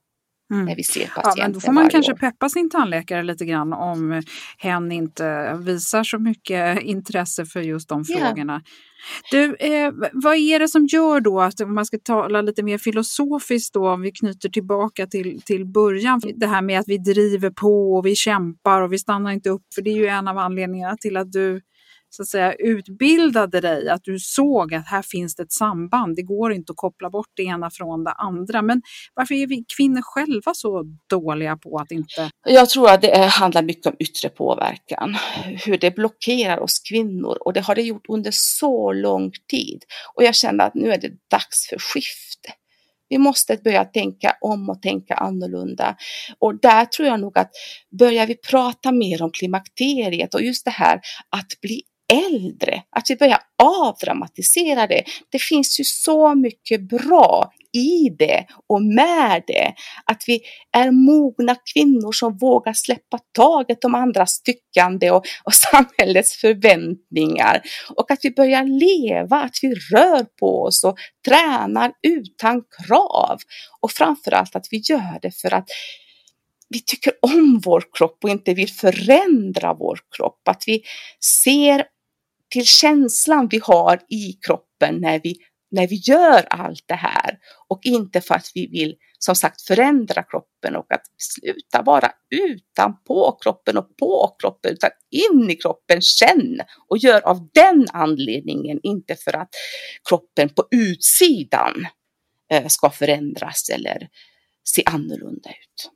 Mm. 0.54 0.68
Patienten 0.68 1.12
ja, 1.16 1.34
men 1.38 1.54
då 1.54 1.60
får 1.60 1.72
man 1.72 1.90
kanske 1.90 2.12
år. 2.12 2.18
peppa 2.18 2.50
sin 2.50 2.70
tandläkare 2.70 3.24
lite 3.24 3.46
grann 3.46 3.74
om 3.74 4.24
hen 4.58 4.92
inte 4.92 5.58
visar 5.60 6.04
så 6.04 6.20
mycket 6.20 6.82
intresse 6.82 7.46
för 7.46 7.62
just 7.62 7.90
de 7.90 8.04
yeah. 8.10 8.22
frågorna. 8.22 8.62
Du, 9.32 9.56
eh, 9.56 9.92
vad 10.14 10.36
är 10.36 10.60
det 10.60 10.68
som 10.68 10.86
gör 10.86 11.20
då 11.20 11.42
att, 11.42 11.62
om 11.62 11.76
man 11.76 11.86
ska 11.86 11.98
tala 12.04 12.42
lite 12.42 12.64
mer 12.64 12.78
filosofiskt 12.78 13.74
då, 13.74 13.90
om 13.90 14.02
vi 14.02 14.12
knyter 14.12 14.50
tillbaka 14.50 15.08
till, 15.08 15.42
till 15.42 15.66
början, 15.66 16.22
det 16.36 16.48
här 16.48 16.62
med 16.62 16.80
att 16.80 16.88
vi 16.88 16.98
driver 16.98 17.50
på 17.50 17.96
och 17.96 18.06
vi 18.06 18.16
kämpar 18.16 18.82
och 18.82 18.94
vi 18.94 19.00
stannar 19.00 19.32
inte 19.32 19.50
upp, 19.50 19.64
för 19.76 19.82
det 19.82 19.90
är 19.90 19.98
ju 19.98 20.08
en 20.08 20.28
av 20.28 20.38
anledningarna 20.38 20.98
till 20.98 21.18
att 21.18 21.32
du 21.32 21.62
så 22.16 22.22
att 22.22 22.28
säga, 22.28 22.54
utbildade 22.54 23.62
dig, 23.62 23.90
att 23.90 24.04
du 24.04 24.20
såg 24.20 24.74
att 24.74 24.88
här 24.88 25.02
finns 25.02 25.36
det 25.36 25.44
ett 25.44 25.52
samband. 25.52 26.16
Det 26.16 26.22
går 26.22 26.54
inte 26.54 26.72
att 26.72 26.78
koppla 26.78 27.10
bort 27.10 27.30
det 27.36 27.44
ena 27.44 27.70
från 27.70 28.04
det 28.04 28.12
andra. 28.12 28.62
Men 28.62 28.82
varför 29.14 29.36
är 29.36 29.48
vi 29.48 29.66
kvinnor 29.78 30.02
själva 30.02 30.54
så 30.54 30.84
dåliga 31.10 31.58
på 31.58 31.78
att 31.78 31.92
inte... 31.92 32.30
Jag 32.48 32.70
tror 32.70 32.90
att 32.90 33.02
det 33.02 33.18
handlar 33.18 33.64
mycket 33.64 33.86
om 33.86 33.96
yttre 34.00 34.30
påverkan, 34.30 35.18
hur 35.66 35.78
det 35.78 35.96
blockerar 35.96 36.60
oss 36.60 36.80
kvinnor 36.90 37.38
och 37.42 37.54
det 37.54 37.62
har 37.62 37.76
det 37.76 37.82
gjort 37.82 38.06
under 38.10 38.32
så 38.34 38.94
lång 38.94 39.32
tid. 39.50 39.84
Och 40.16 40.24
jag 40.24 40.36
känner 40.36 40.66
att 40.68 40.76
nu 40.76 40.92
är 40.92 41.02
det 41.02 41.12
dags 41.32 41.68
för 41.70 41.78
skifte. 41.80 42.50
Vi 43.10 43.18
måste 43.18 43.58
börja 43.64 43.86
tänka 43.86 44.38
om 44.42 44.70
och 44.70 44.82
tänka 44.82 45.14
annorlunda. 45.14 45.96
Och 46.40 46.60
där 46.60 46.86
tror 46.86 47.08
jag 47.08 47.20
nog 47.20 47.38
att 47.38 47.52
börjar 48.00 48.28
vi 48.28 48.36
prata 48.36 48.92
mer 48.92 49.22
om 49.22 49.32
klimakteriet 49.32 50.34
och 50.34 50.42
just 50.42 50.66
det 50.66 50.72
här 50.72 51.00
att 51.30 51.62
bli 51.62 51.82
äldre, 52.14 52.84
att 52.90 53.10
vi 53.10 53.16
börjar 53.16 53.40
avdramatisera 53.64 54.88
det. 54.88 55.04
Det 55.32 55.40
finns 55.42 55.80
ju 55.80 55.84
så 55.84 56.36
mycket 56.36 56.90
bra 56.90 57.52
i 57.74 58.10
det 58.10 58.46
och 58.68 58.82
med 58.82 59.44
det. 59.48 59.74
Att 60.06 60.24
vi 60.28 60.42
är 60.78 60.92
mogna 60.92 61.56
kvinnor 61.74 62.12
som 62.12 62.38
vågar 62.38 62.74
släppa 62.74 63.20
taget 63.36 63.86
om 63.86 63.96
andras 63.96 64.42
tyckande 64.42 65.12
och, 65.12 65.26
och 65.44 65.54
samhällets 65.72 66.42
förväntningar. 66.42 67.62
Och 67.96 68.12
att 68.12 68.20
vi 68.24 68.32
börjar 68.32 68.64
leva, 68.64 69.42
att 69.42 69.58
vi 69.62 69.76
rör 69.76 70.26
på 70.40 70.64
oss 70.64 70.84
och 70.84 70.98
tränar 71.28 71.92
utan 72.08 72.62
krav. 72.62 73.38
Och 73.82 73.92
framförallt 73.92 74.56
att 74.56 74.68
vi 74.72 74.78
gör 74.78 75.20
det 75.22 75.32
för 75.42 75.54
att 75.54 75.68
vi 76.70 76.82
tycker 76.82 77.14
om 77.22 77.62
vår 77.66 77.84
kropp 77.98 78.18
och 78.24 78.30
inte 78.30 78.54
vill 78.54 78.70
förändra 78.70 79.74
vår 79.74 80.00
kropp. 80.18 80.48
Att 80.48 80.64
vi 80.68 80.82
ser 81.44 81.86
till 82.56 82.66
känslan 82.66 83.48
vi 83.52 83.60
har 83.64 84.02
i 84.10 84.34
kroppen 84.34 85.02
när 85.02 85.20
vi, 85.24 85.36
när 85.72 85.88
vi 85.88 85.96
gör 85.96 86.46
allt 86.50 86.84
det 86.86 86.96
här 86.96 87.38
och 87.68 87.80
inte 87.84 88.22
för 88.22 88.36
att 88.36 88.52
vi 88.56 88.68
vill 88.68 88.96
som 89.20 89.36
sagt 89.36 89.62
förändra 89.62 90.24
kroppen 90.24 90.76
och 90.76 90.94
att 90.94 91.02
sluta 91.18 91.82
vara 91.82 92.12
utanpå 92.30 93.38
kroppen 93.42 93.78
och 93.78 93.98
på 93.98 94.36
kroppen 94.40 94.74
utan 94.74 94.90
in 95.12 95.50
i 95.50 95.56
kroppen, 95.56 96.02
känn 96.02 96.60
och 96.88 96.98
gör 96.98 97.22
av 97.22 97.50
den 97.54 97.88
anledningen, 97.94 98.80
inte 98.84 99.16
för 99.16 99.36
att 99.36 99.50
kroppen 100.10 100.50
på 100.50 100.68
utsidan 100.72 101.88
eh, 102.52 102.68
ska 102.68 102.90
förändras 102.90 103.70
eller 103.70 104.08
se 104.64 104.84
annorlunda 104.86 105.50
ut. 105.50 105.92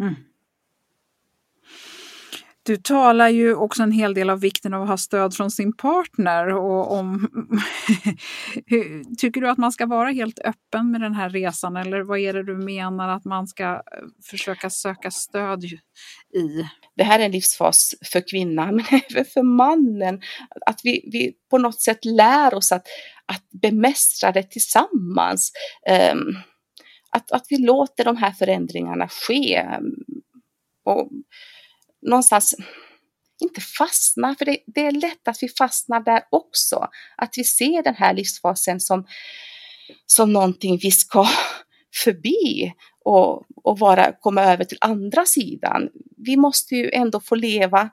Mm. 0.00 0.14
Du 2.64 2.76
talar 2.76 3.28
ju 3.28 3.54
också 3.54 3.82
en 3.82 3.92
hel 3.92 4.14
del 4.14 4.30
om 4.30 4.38
vikten 4.38 4.74
av 4.74 4.82
att 4.82 4.88
ha 4.88 4.96
stöd 4.96 5.34
från 5.34 5.50
sin 5.50 5.76
partner. 5.76 6.46
Och 6.54 6.92
om, 6.92 7.28
tycker 9.18 9.40
du 9.40 9.48
att 9.48 9.58
man 9.58 9.72
ska 9.72 9.86
vara 9.86 10.10
helt 10.10 10.38
öppen 10.38 10.90
med 10.90 11.00
den 11.00 11.14
här 11.14 11.30
resan 11.30 11.76
eller 11.76 12.00
vad 12.00 12.18
är 12.18 12.32
det 12.32 12.44
du 12.44 12.56
menar 12.56 13.08
att 13.08 13.24
man 13.24 13.46
ska 13.46 13.64
eh, 13.64 13.80
försöka 14.30 14.70
söka 14.70 15.10
stöd 15.10 15.64
i? 15.64 16.68
Det 16.96 17.04
här 17.04 17.18
är 17.18 17.24
en 17.24 17.32
livsfas 17.32 17.94
för 18.12 18.28
kvinnan 18.30 18.76
men 18.76 18.84
även 19.10 19.24
för 19.24 19.42
mannen. 19.42 20.20
Att 20.66 20.80
vi, 20.84 21.08
vi 21.12 21.32
på 21.50 21.58
något 21.58 21.80
sätt 21.80 22.04
lär 22.04 22.54
oss 22.54 22.72
att, 22.72 22.86
att 23.26 23.60
bemästra 23.62 24.32
det 24.32 24.42
tillsammans. 24.42 25.52
Um, 26.12 26.36
att, 27.10 27.32
att 27.32 27.46
vi 27.48 27.58
låter 27.58 28.04
de 28.04 28.16
här 28.16 28.30
förändringarna 28.30 29.08
ske. 29.08 29.66
Och, 30.84 31.10
någonstans 32.02 32.54
inte 33.42 33.60
fastna, 33.60 34.34
för 34.38 34.44
det, 34.44 34.58
det, 34.66 34.86
är 34.86 34.92
lätt 34.92 35.28
att 35.28 35.42
vi 35.42 35.48
fastnar 35.48 36.00
där 36.00 36.22
också. 36.30 36.88
Att 37.16 37.34
vi 37.36 37.44
ser 37.44 37.82
den 37.82 37.94
här 37.94 38.14
livsfasen 38.14 38.80
som, 38.80 39.06
som 40.06 40.32
någonting 40.32 40.78
vi 40.82 40.90
ska 40.90 41.28
förbi 42.04 42.72
och, 43.04 43.44
och 43.64 43.78
vara, 43.78 44.12
komma 44.20 44.42
över 44.42 44.64
till 44.64 44.78
andra 44.80 45.24
sidan. 45.24 45.88
Vi 46.16 46.36
måste 46.36 46.74
ju 46.74 46.90
ändå 46.90 47.20
få 47.20 47.34
leva 47.34 47.90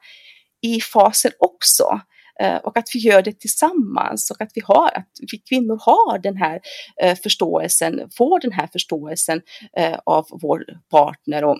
i 0.61 0.81
fasen 0.81 1.31
också 1.39 2.01
eh, 2.41 2.55
och 2.55 2.77
att 2.77 2.89
vi 2.93 2.99
gör 2.99 3.21
det 3.21 3.39
tillsammans 3.39 4.31
och 4.31 4.41
att 4.41 4.51
vi, 4.55 4.61
har, 4.65 4.87
att 4.97 5.11
vi 5.31 5.37
kvinnor 5.37 5.79
har 5.81 6.19
den 6.19 6.37
här 6.37 6.59
eh, 7.01 7.17
förståelsen, 7.23 8.09
får 8.17 8.39
den 8.39 8.51
här 8.51 8.67
förståelsen 8.67 9.41
eh, 9.77 9.99
av 10.05 10.25
vår 10.31 10.65
partner 10.91 11.43
och 11.43 11.59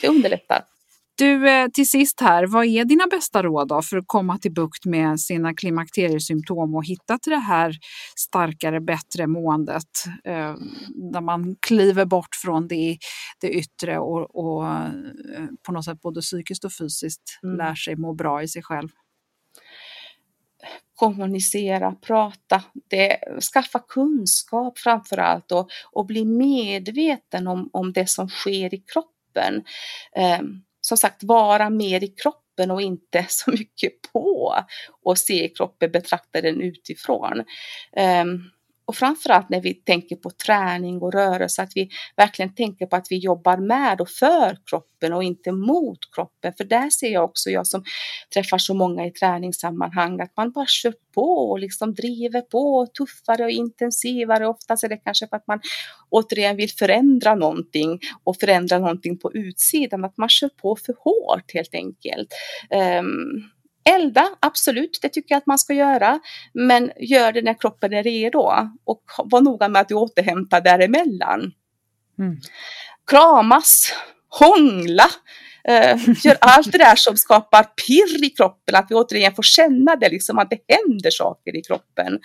det 0.00 0.08
underlättar. 0.08 0.64
Du, 1.22 1.50
eh, 1.50 1.68
till 1.68 1.88
sist 1.88 2.20
här, 2.20 2.46
vad 2.46 2.66
är 2.66 2.84
dina 2.84 3.06
bästa 3.06 3.42
råd 3.42 3.68
då 3.68 3.82
för 3.82 3.96
att 3.96 4.04
komma 4.06 4.38
till 4.38 4.52
bukt 4.52 4.84
med 4.84 5.20
sina 5.20 5.54
klimakteriesymptom 5.54 6.74
och 6.74 6.84
hitta 6.84 7.18
till 7.18 7.32
det 7.32 7.38
här 7.38 7.74
starkare, 8.16 8.80
bättre 8.80 9.26
måendet 9.26 10.04
eh, 10.24 10.54
där 11.12 11.20
man 11.20 11.56
kliver 11.66 12.04
bort 12.04 12.34
från 12.42 12.68
det, 12.68 12.98
det 13.40 13.50
yttre 13.50 13.98
och, 13.98 14.36
och 14.36 14.66
eh, 14.66 14.90
på 15.66 15.72
något 15.72 15.84
sätt 15.84 16.00
både 16.00 16.20
psykiskt 16.20 16.64
och 16.64 16.72
fysiskt 16.72 17.38
mm. 17.42 17.56
lär 17.56 17.74
sig 17.74 17.96
må 17.96 18.14
bra 18.14 18.42
i 18.42 18.48
sig 18.48 18.62
själv? 18.62 18.88
kommunicera, 20.94 21.92
prata, 21.92 22.62
det, 22.90 23.18
skaffa 23.52 23.78
kunskap 23.78 24.78
framför 24.78 25.18
allt 25.18 25.52
och, 25.52 25.70
och 25.92 26.06
bli 26.06 26.24
medveten 26.24 27.46
om, 27.46 27.70
om 27.72 27.92
det 27.92 28.06
som 28.06 28.28
sker 28.28 28.74
i 28.74 28.78
kroppen. 28.78 29.64
Eh, 30.16 30.40
som 30.92 30.96
sagt, 30.96 31.22
vara 31.22 31.70
mer 31.70 32.04
i 32.04 32.08
kroppen 32.08 32.70
och 32.70 32.82
inte 32.82 33.26
så 33.28 33.50
mycket 33.50 33.92
på 34.12 34.54
och 35.02 35.18
se 35.18 35.48
kroppen, 35.48 35.90
betrakta 35.90 36.40
den 36.40 36.60
utifrån. 36.60 37.40
Eh, 37.96 38.24
och 38.92 38.96
framförallt 38.96 39.48
när 39.48 39.60
vi 39.60 39.74
tänker 39.74 40.16
på 40.16 40.30
träning 40.30 41.02
och 41.02 41.12
rörelse, 41.12 41.62
att 41.62 41.72
vi 41.74 41.88
verkligen 42.16 42.54
tänker 42.54 42.86
på 42.86 42.96
att 42.96 43.06
vi 43.10 43.16
jobbar 43.16 43.56
med 43.56 44.00
och 44.00 44.08
för 44.08 44.58
kroppen 44.66 45.12
och 45.12 45.24
inte 45.24 45.52
mot 45.52 45.98
kroppen. 46.14 46.52
För 46.56 46.64
där 46.64 46.90
ser 46.90 47.08
jag 47.12 47.24
också, 47.24 47.50
jag 47.50 47.66
som 47.66 47.84
träffar 48.34 48.58
så 48.58 48.74
många 48.74 49.06
i 49.06 49.10
träningssammanhang, 49.10 50.20
att 50.20 50.36
man 50.36 50.52
bara 50.52 50.66
kör 50.66 50.94
på 51.14 51.50
och 51.50 51.58
liksom 51.58 51.94
driver 51.94 52.40
på 52.40 52.86
tuffare 52.98 53.44
och 53.44 53.50
intensivare. 53.50 54.48
Oftast 54.48 54.84
är 54.84 54.88
det 54.88 54.96
kanske 54.96 55.28
för 55.28 55.36
att 55.36 55.46
man 55.46 55.60
återigen 56.10 56.56
vill 56.56 56.70
förändra 56.70 57.34
någonting 57.34 58.00
och 58.24 58.36
förändra 58.36 58.78
någonting 58.78 59.18
på 59.18 59.32
utsidan, 59.34 60.04
att 60.04 60.16
man 60.16 60.28
kör 60.28 60.48
på 60.48 60.76
för 60.76 60.94
hårt 60.98 61.54
helt 61.54 61.74
enkelt. 61.74 62.28
Um, 63.00 63.50
Elda, 63.84 64.28
absolut, 64.40 64.98
det 65.02 65.08
tycker 65.08 65.34
jag 65.34 65.38
att 65.38 65.46
man 65.46 65.58
ska 65.58 65.74
göra. 65.74 66.20
Men 66.52 66.92
gör 67.00 67.32
det 67.32 67.42
när 67.42 67.60
kroppen 67.60 67.92
är 67.92 68.02
redo 68.02 68.52
och 68.84 69.02
var 69.16 69.40
noga 69.40 69.68
med 69.68 69.80
att 69.82 69.88
du 69.88 69.94
återhämtar 69.94 70.60
däremellan. 70.60 71.52
Mm. 72.18 72.36
Kramas, 73.06 73.92
hångla, 74.28 75.06
eh, 75.68 75.98
gör 76.24 76.36
allt 76.40 76.72
det 76.72 76.78
där 76.78 76.96
som 76.96 77.16
skapar 77.16 77.62
pirr 77.62 78.24
i 78.24 78.30
kroppen, 78.30 78.74
att 78.74 78.86
vi 78.90 78.94
återigen 78.94 79.34
får 79.34 79.42
känna 79.42 79.96
det, 79.96 80.08
liksom 80.08 80.38
att 80.38 80.50
det 80.50 80.58
händer 80.68 81.10
saker 81.10 81.56
i 81.56 81.62
kroppen. 81.62 82.18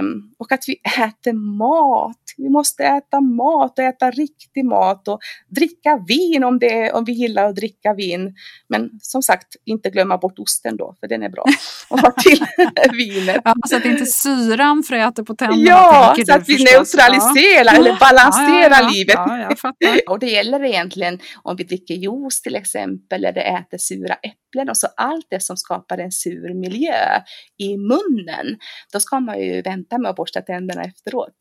Um, 0.00 0.30
och 0.38 0.52
att 0.52 0.64
vi 0.66 0.80
äter 0.98 1.32
mat. 1.32 2.16
Vi 2.36 2.48
måste 2.48 2.84
äta 2.84 3.20
mat 3.20 3.78
och 3.78 3.84
äta 3.84 4.10
riktig 4.10 4.64
mat 4.64 5.08
och 5.08 5.18
dricka 5.48 6.04
vin 6.08 6.44
om, 6.44 6.58
det, 6.58 6.92
om 6.92 7.04
vi 7.04 7.12
gillar 7.12 7.44
att 7.44 7.56
dricka 7.56 7.94
vin. 7.94 8.34
Men 8.68 8.90
som 9.02 9.22
sagt, 9.22 9.56
inte 9.64 9.90
glömma 9.90 10.18
bort 10.18 10.38
osten 10.38 10.76
då, 10.76 10.94
för 11.00 11.08
den 11.08 11.22
är 11.22 11.28
bra 11.28 11.44
att 11.90 12.00
ha 12.00 12.10
till 12.10 12.44
vinet. 12.92 13.40
Ja, 13.44 13.54
så 13.68 13.76
att 13.76 13.84
inte 13.84 14.06
syran 14.06 14.82
fräter 14.82 15.22
på 15.22 15.34
tänderna. 15.34 15.62
Ja, 15.62 16.16
så 16.26 16.34
att 16.34 16.48
vi 16.48 16.56
förstås. 16.56 16.94
neutraliserar 16.94 17.64
ja. 17.64 17.76
eller 17.76 17.98
balanserar 17.98 18.82
ja, 18.82 18.90
livet. 18.90 20.08
och 20.08 20.18
det 20.18 20.30
gäller 20.30 20.64
egentligen 20.64 21.18
om 21.42 21.56
vi 21.56 21.64
dricker 21.64 21.94
juice 21.94 22.40
till 22.52 22.60
exempel 22.60 23.24
eller 23.24 23.60
äter 23.60 23.78
sura 23.78 24.14
äpplen 24.14 24.68
och 24.68 24.76
så 24.76 24.86
allt 24.96 25.26
det 25.30 25.40
som 25.40 25.56
skapar 25.56 25.98
en 25.98 26.12
sur 26.12 26.54
miljö 26.54 27.20
i 27.58 27.76
munnen. 27.76 28.58
Då 28.92 29.00
ska 29.00 29.20
man 29.20 29.40
ju 29.40 29.62
vänta 29.62 29.98
med 29.98 30.10
att 30.10 30.16
borsta 30.16 30.40
tänderna 30.40 30.82
efteråt. 30.82 31.36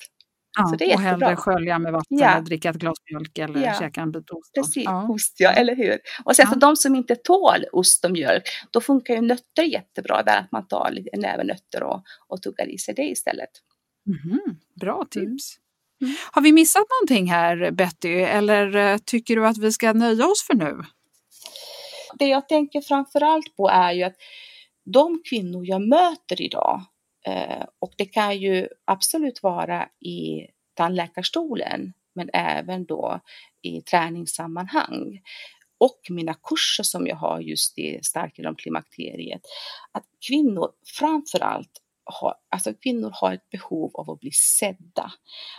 Ja, 0.58 0.68
så 0.68 0.76
det 0.76 0.92
är 0.92 0.96
och 0.96 1.02
hellre 1.02 1.36
skölja 1.36 1.80
med 1.80 1.92
vatten 1.92 2.18
ja. 2.18 2.32
eller 2.32 2.42
dricka 2.42 2.70
ett 2.70 2.76
glas 2.76 2.98
mjölk 3.12 3.38
eller 3.38 3.66
ja. 3.66 3.80
käka 3.80 4.02
en 4.02 4.12
bit 4.12 4.30
ost. 4.30 4.54
Precis, 4.54 4.84
ja. 4.86 5.08
ost 5.10 5.36
ja, 5.38 5.52
eller 5.52 5.76
hur. 5.76 5.98
Och 6.24 6.36
sen 6.36 6.46
ja. 6.48 6.54
så 6.54 6.60
de 6.60 6.76
som 6.76 6.96
inte 6.96 7.16
tål 7.16 7.66
ost 7.72 8.06
och 8.06 8.12
mjölk, 8.12 8.44
då 8.72 8.82
funkar 8.82 9.14
ju 9.14 9.22
nötter 9.22 9.64
jättebra 9.64 10.24
där 10.24 10.40
att 10.40 10.52
man 10.52 10.68
tar 10.68 10.98
en 11.14 11.20
näve 11.20 11.44
nötter 11.44 11.84
och, 11.84 12.04
och 12.28 12.42
tuggar 12.42 12.70
i 12.70 12.78
sig 12.78 12.94
det 12.94 13.06
istället. 13.06 13.50
Mm, 14.08 14.40
bra 14.82 15.06
tips. 15.12 15.58
Mm. 16.02 16.16
Har 16.32 16.42
vi 16.42 16.52
missat 16.52 16.84
någonting 16.90 17.32
här 17.32 17.72
Betty 17.72 18.14
eller 18.14 18.76
eh, 18.76 18.98
tycker 18.98 19.36
du 19.36 19.48
att 19.48 19.58
vi 19.58 19.72
ska 19.72 19.94
nöja 19.94 20.26
oss 20.26 20.44
för 20.48 20.56
nu? 20.56 20.84
Det 22.22 22.28
jag 22.28 22.50
tänker 22.50 22.82
framför 22.82 23.24
allt 23.24 23.56
på 23.56 23.70
är 23.70 23.92
ju 23.92 24.04
att 24.04 24.16
de 24.86 25.22
kvinnor 25.30 25.66
jag 25.66 25.82
möter 25.82 26.42
idag 26.42 26.82
eh, 27.26 27.66
och 27.80 27.94
det 27.98 28.06
kan 28.06 28.38
ju 28.38 28.68
absolut 28.86 29.44
vara 29.44 29.90
i 30.00 30.48
tandläkarstolen, 30.74 31.94
men 32.16 32.30
även 32.34 32.86
då 32.86 33.20
i 33.62 33.82
träningssammanhang. 33.82 35.22
Och 35.78 36.00
mina 36.10 36.34
kurser 36.34 36.84
som 36.84 37.08
jag 37.08 37.16
har 37.16 37.40
just 37.40 37.78
i 37.78 38.00
Stark 38.04 38.38
genom 38.38 38.56
klimakteriet. 38.56 39.42
Att 39.92 40.06
kvinnor 40.28 40.72
framför 41.00 41.40
allt 41.40 41.82
har, 42.04 42.36
alltså 42.50 42.74
kvinnor 42.74 43.12
har 43.14 43.34
ett 43.34 43.50
behov 43.50 43.92
av 43.94 44.10
att 44.10 44.20
bli 44.20 44.32
sedda. 44.32 45.12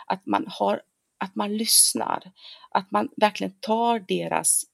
Att 0.06 0.26
man, 0.26 0.44
har, 0.48 0.80
att 1.18 1.34
man 1.34 1.56
lyssnar, 1.56 2.32
att 2.70 2.90
man 2.90 3.08
verkligen 3.16 3.54
tar 3.60 3.98
deras 3.98 4.71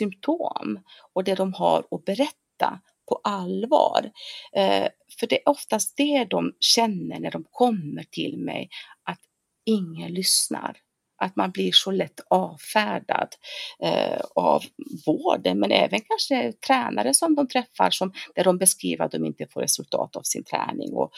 symptom 0.00 0.80
och 1.14 1.24
det 1.24 1.34
de 1.34 1.54
har 1.54 1.84
att 1.90 2.04
berätta 2.04 2.80
på 3.08 3.20
allvar. 3.24 4.10
Eh, 4.52 4.88
för 5.20 5.26
det 5.26 5.40
är 5.40 5.48
oftast 5.48 5.96
det 5.96 6.24
de 6.24 6.52
känner 6.60 7.20
när 7.20 7.30
de 7.30 7.44
kommer 7.50 8.02
till 8.02 8.38
mig, 8.38 8.68
att 9.04 9.20
ingen 9.66 10.14
lyssnar. 10.14 10.76
Att 11.22 11.36
man 11.36 11.50
blir 11.50 11.72
så 11.72 11.90
lätt 11.90 12.20
avfärdad 12.30 13.28
eh, 13.82 14.20
av 14.34 14.62
vården, 15.06 15.58
men 15.58 15.70
även 15.70 16.00
kanske 16.00 16.52
tränare 16.66 17.14
som 17.14 17.34
de 17.34 17.48
träffar 17.48 17.90
som, 17.90 18.12
där 18.34 18.44
de 18.44 18.58
beskriver 18.58 19.04
att 19.04 19.12
de 19.12 19.24
inte 19.24 19.46
får 19.46 19.60
resultat 19.60 20.16
av 20.16 20.22
sin 20.22 20.44
träning 20.44 20.92
och 20.92 21.10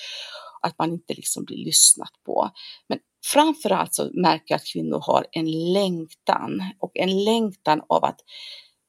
att 0.63 0.79
man 0.79 0.93
inte 0.93 1.15
liksom 1.15 1.45
blir 1.45 1.65
lyssnat 1.65 2.13
på. 2.27 2.51
Men 2.89 2.99
framförallt 3.27 3.95
så 3.95 4.11
märker 4.13 4.45
jag 4.49 4.57
att 4.57 4.73
kvinnor 4.73 5.01
har 5.07 5.27
en 5.33 5.73
längtan 5.73 6.63
och 6.79 6.91
en 6.95 7.25
längtan 7.25 7.83
av 7.89 8.05
att 8.05 8.21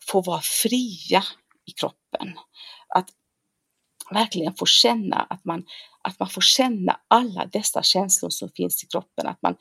få 0.08 0.22
vara 0.22 0.42
fria 0.42 1.24
i 1.66 1.72
kroppen 1.72 2.40
att 2.90 3.10
verkligen 4.12 4.54
få 4.54 4.66
känna 4.66 5.16
att 5.16 5.46
man, 5.46 5.66
att 6.02 6.20
man 6.20 6.30
får 6.30 6.42
känna 6.42 7.00
alla 7.08 7.46
dessa 7.46 7.84
känslor 7.84 8.30
som 8.30 8.50
finns 8.50 8.84
i 8.84 8.88
kroppen, 8.88 9.28
att 9.28 9.42
man 9.42 9.56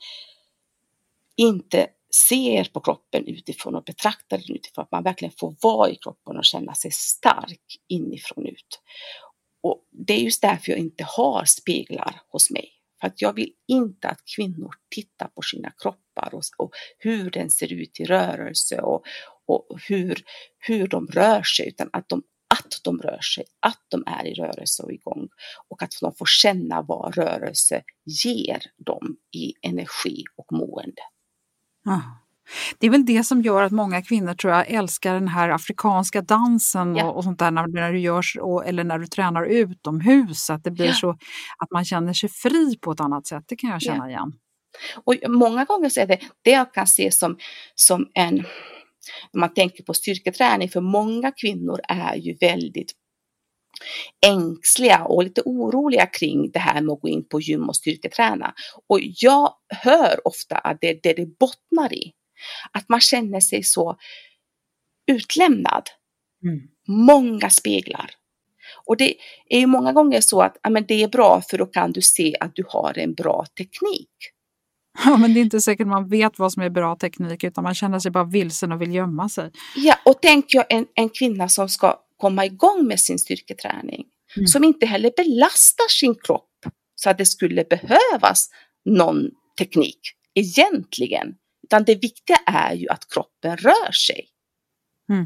inte 1.35 1.87
ser 2.29 2.63
på 2.63 2.79
kroppen 2.79 3.27
utifrån 3.27 3.75
och 3.75 3.83
betraktar 3.83 4.37
den 4.37 4.55
utifrån, 4.55 4.83
att 4.83 4.91
man 4.91 5.03
verkligen 5.03 5.33
får 5.37 5.55
vara 5.61 5.89
i 5.89 5.95
kroppen 5.95 6.37
och 6.37 6.45
känna 6.45 6.75
sig 6.75 6.91
stark 6.91 7.79
inifrån 7.87 8.45
ut. 8.45 8.81
Och 9.61 9.87
det 9.91 10.13
är 10.13 10.19
just 10.19 10.41
därför 10.41 10.71
jag 10.71 10.79
inte 10.79 11.03
har 11.03 11.45
speglar 11.45 12.21
hos 12.29 12.51
mig. 12.51 12.69
För 13.01 13.07
att 13.07 13.21
jag 13.21 13.33
vill 13.33 13.53
inte 13.67 14.07
att 14.07 14.25
kvinnor 14.35 14.73
tittar 14.89 15.27
på 15.27 15.41
sina 15.41 15.71
kroppar 15.77 16.35
och, 16.35 16.43
och 16.57 16.71
hur 16.97 17.31
den 17.31 17.49
ser 17.49 17.73
ut 17.73 17.99
i 17.99 18.05
rörelse 18.05 18.81
och, 18.81 19.03
och 19.47 19.79
hur, 19.87 20.23
hur 20.57 20.87
de 20.87 21.07
rör 21.07 21.43
sig, 21.43 21.67
utan 21.67 21.89
att 21.93 22.09
de 22.09 22.23
att 22.59 22.79
de 22.83 22.99
rör 22.99 23.21
sig, 23.21 23.43
att 23.59 23.81
de 23.89 24.03
är 24.07 24.25
i 24.25 24.33
rörelse 24.33 24.83
och 24.83 24.91
igång 24.91 25.27
och 25.69 25.83
att 25.83 25.91
de 26.01 26.15
får 26.15 26.25
känna 26.25 26.81
vad 26.81 27.17
rörelse 27.17 27.81
ger 28.23 28.61
dem 28.77 29.15
i 29.35 29.53
energi 29.67 30.23
och 30.35 30.51
mående. 30.51 31.01
Ah. 31.85 32.23
Det 32.79 32.87
är 32.87 32.91
väl 32.91 33.05
det 33.05 33.23
som 33.23 33.41
gör 33.41 33.63
att 33.63 33.71
många 33.71 34.01
kvinnor 34.01 34.33
tror 34.33 34.53
jag 34.53 34.67
älskar 34.71 35.13
den 35.13 35.27
här 35.27 35.49
afrikanska 35.49 36.21
dansen 36.21 36.95
ja. 36.95 37.05
och, 37.05 37.17
och, 37.17 37.23
sånt 37.23 37.39
där 37.39 37.51
när, 37.51 37.67
när 37.67 37.91
du 37.93 37.99
görs, 37.99 38.37
och, 38.41 38.65
eller 38.65 38.83
när 38.83 38.99
du 38.99 39.07
tränar 39.07 39.45
utomhus, 39.45 40.49
att 40.49 40.63
det 40.63 40.71
blir 40.71 40.85
ja. 40.85 40.93
så 40.93 41.09
att 41.57 41.71
man 41.71 41.85
känner 41.85 42.13
sig 42.13 42.29
fri 42.29 42.77
på 42.81 42.91
ett 42.91 42.99
annat 42.99 43.27
sätt. 43.27 43.43
Det 43.47 43.55
kan 43.55 43.69
jag 43.69 43.81
känna 43.81 44.05
ja. 44.05 44.09
igen. 44.09 44.33
Och 45.03 45.15
många 45.27 45.65
gånger 45.65 45.89
så 45.89 45.99
är 45.99 46.07
det 46.07 46.19
det 46.41 46.51
jag 46.51 46.73
kan 46.73 46.87
se 46.87 47.11
som, 47.11 47.37
som 47.75 48.09
en 48.13 48.45
när 49.33 49.39
man 49.39 49.53
tänker 49.53 49.83
på 49.83 49.93
styrketräning, 49.93 50.69
för 50.69 50.81
många 50.81 51.31
kvinnor 51.31 51.79
är 51.87 52.15
ju 52.15 52.33
väldigt 52.33 52.91
ängsliga 54.25 55.05
och 55.05 55.23
lite 55.23 55.41
oroliga 55.45 56.05
kring 56.05 56.51
det 56.51 56.59
här 56.59 56.81
med 56.81 56.93
att 56.93 57.01
gå 57.01 57.09
in 57.09 57.27
på 57.27 57.41
gym 57.41 57.69
och 57.69 57.75
styrketräna. 57.75 58.53
Och 58.87 58.99
jag 59.01 59.53
hör 59.69 60.27
ofta 60.27 60.55
att 60.55 60.77
det 60.81 60.89
är 60.89 60.99
det 61.03 61.13
det 61.13 61.39
bottnar 61.39 61.93
i. 61.93 62.13
Att 62.71 62.89
man 62.89 63.01
känner 63.01 63.39
sig 63.39 63.63
så 63.63 63.97
utlämnad. 65.07 65.83
Mm. 66.43 66.61
Många 66.87 67.49
speglar. 67.49 68.11
Och 68.85 68.97
det 68.97 69.15
är 69.49 69.59
ju 69.59 69.67
många 69.67 69.91
gånger 69.91 70.21
så 70.21 70.41
att 70.41 70.57
ja, 70.63 70.69
men 70.69 70.85
det 70.85 71.03
är 71.03 71.07
bra 71.07 71.41
för 71.49 71.57
då 71.57 71.65
kan 71.65 71.91
du 71.91 72.01
se 72.01 72.35
att 72.39 72.55
du 72.55 72.63
har 72.67 72.97
en 72.97 73.13
bra 73.13 73.45
teknik. 73.57 74.09
Ja, 75.05 75.17
men 75.17 75.33
det 75.33 75.39
är 75.39 75.41
inte 75.41 75.61
säkert 75.61 75.87
man 75.87 76.07
vet 76.07 76.39
vad 76.39 76.53
som 76.53 76.63
är 76.63 76.69
bra 76.69 76.95
teknik 76.95 77.43
utan 77.43 77.63
man 77.63 77.75
känner 77.75 77.99
sig 77.99 78.11
bara 78.11 78.23
vilsen 78.23 78.71
och 78.71 78.81
vill 78.81 78.93
gömma 78.93 79.29
sig. 79.29 79.51
Ja, 79.75 79.95
och 80.05 80.19
tänk 80.21 80.53
jag 80.53 80.65
en, 80.69 80.85
en 80.93 81.09
kvinna 81.09 81.49
som 81.49 81.69
ska 81.69 81.99
komma 82.17 82.45
igång 82.45 82.87
med 82.87 82.99
sin 82.99 83.19
styrketräning, 83.19 84.05
mm. 84.35 84.47
som 84.47 84.63
inte 84.63 84.85
heller 84.85 85.11
belastar 85.17 85.89
sin 85.89 86.15
kropp 86.15 86.49
så 86.95 87.09
att 87.09 87.17
det 87.17 87.25
skulle 87.25 87.63
behövas 87.63 88.49
någon 88.85 89.29
teknik 89.57 89.99
egentligen. 90.33 91.35
Utan 91.63 91.83
det 91.83 91.95
viktiga 91.95 92.37
är 92.45 92.73
ju 92.73 92.89
att 92.89 93.09
kroppen 93.13 93.57
rör 93.57 93.91
sig. 93.91 94.27
Mm. 95.09 95.25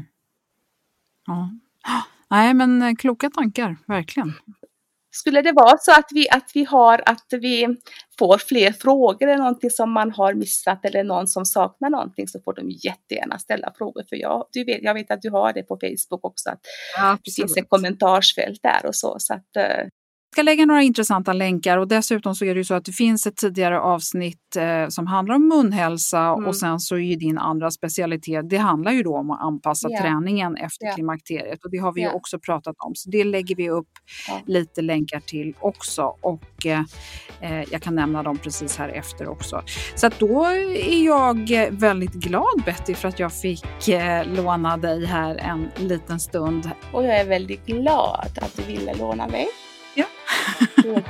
Ja. 1.26 1.50
Nej, 2.30 2.54
men 2.54 2.96
kloka 2.96 3.30
tankar, 3.30 3.76
verkligen. 3.86 4.32
Skulle 5.18 5.42
det 5.42 5.52
vara 5.52 5.78
så 5.78 5.92
att 5.92 6.08
vi, 6.10 6.28
att 6.30 6.50
vi 6.54 6.64
har, 6.64 7.02
att 7.06 7.26
vi 7.30 7.66
får 8.18 8.38
fler 8.38 8.72
frågor 8.72 9.28
eller 9.28 9.38
någonting 9.38 9.70
som 9.70 9.92
man 9.92 10.10
har 10.10 10.34
missat 10.34 10.84
eller 10.84 11.04
någon 11.04 11.28
som 11.28 11.44
saknar 11.44 11.90
någonting 11.90 12.28
så 12.28 12.40
får 12.44 12.54
de 12.54 12.70
jättegärna 12.70 13.38
ställa 13.38 13.72
frågor 13.78 14.04
för 14.08 14.16
jag, 14.16 14.46
du 14.52 14.64
vet, 14.64 14.82
jag 14.82 14.94
vet 14.94 15.10
att 15.10 15.22
du 15.22 15.30
har 15.30 15.52
det 15.52 15.62
på 15.62 15.78
Facebook 15.80 16.24
också, 16.24 16.50
att 16.50 16.60
ja, 16.96 17.18
det 17.24 17.30
finns 17.30 17.56
en 17.56 17.64
kommentarsfält 17.64 18.62
där 18.62 18.86
och 18.86 18.94
så. 18.94 19.16
så 19.18 19.34
att, 19.34 19.56
eh, 19.56 19.86
ska 20.32 20.42
lägga 20.42 20.66
några 20.66 20.82
intressanta 20.82 21.32
länkar 21.32 21.78
och 21.78 21.88
dessutom 21.88 22.34
så 22.34 22.44
är 22.44 22.54
det 22.54 22.60
ju 22.60 22.64
så 22.64 22.74
att 22.74 22.84
det 22.84 22.92
finns 22.92 23.26
ett 23.26 23.36
tidigare 23.36 23.80
avsnitt 23.80 24.56
eh, 24.56 24.88
som 24.88 25.06
handlar 25.06 25.34
om 25.34 25.48
munhälsa 25.48 26.20
mm. 26.20 26.46
och 26.46 26.56
sen 26.56 26.80
så 26.80 26.94
är 26.94 26.98
ju 26.98 27.14
din 27.14 27.38
andra 27.38 27.70
specialitet, 27.70 28.50
det 28.50 28.56
handlar 28.56 28.92
ju 28.92 29.02
då 29.02 29.16
om 29.16 29.30
att 29.30 29.40
anpassa 29.40 29.90
yeah. 29.90 30.02
träningen 30.02 30.56
efter 30.56 30.84
yeah. 30.84 30.94
klimakteriet 30.94 31.64
och 31.64 31.70
det 31.70 31.78
har 31.78 31.92
vi 31.92 32.00
yeah. 32.00 32.12
ju 32.12 32.16
också 32.16 32.38
pratat 32.38 32.76
om. 32.78 32.94
Så 32.94 33.10
det 33.10 33.24
lägger 33.24 33.56
vi 33.56 33.70
upp 33.70 33.88
lite 34.46 34.82
länkar 34.82 35.20
till 35.20 35.54
också 35.60 36.02
och 36.20 36.66
eh, 36.66 37.62
jag 37.70 37.82
kan 37.82 37.94
nämna 37.94 38.22
dem 38.22 38.38
precis 38.38 38.76
här 38.76 38.88
efter 38.88 39.28
också. 39.28 39.62
Så 39.94 40.06
att 40.06 40.18
då 40.18 40.44
är 40.44 41.04
jag 41.04 41.50
väldigt 41.70 42.14
glad 42.14 42.62
Betty 42.64 42.94
för 42.94 43.08
att 43.08 43.18
jag 43.18 43.32
fick 43.32 43.88
eh, 43.88 44.26
låna 44.26 44.76
dig 44.76 45.06
här 45.06 45.36
en 45.36 45.68
liten 45.88 46.20
stund. 46.20 46.70
Och 46.92 47.04
jag 47.04 47.20
är 47.20 47.24
väldigt 47.24 47.66
glad 47.66 48.38
att 48.40 48.56
du 48.56 48.62
ville 48.62 48.94
låna 48.94 49.28
mig. 49.28 49.46
Ja. 49.98 50.06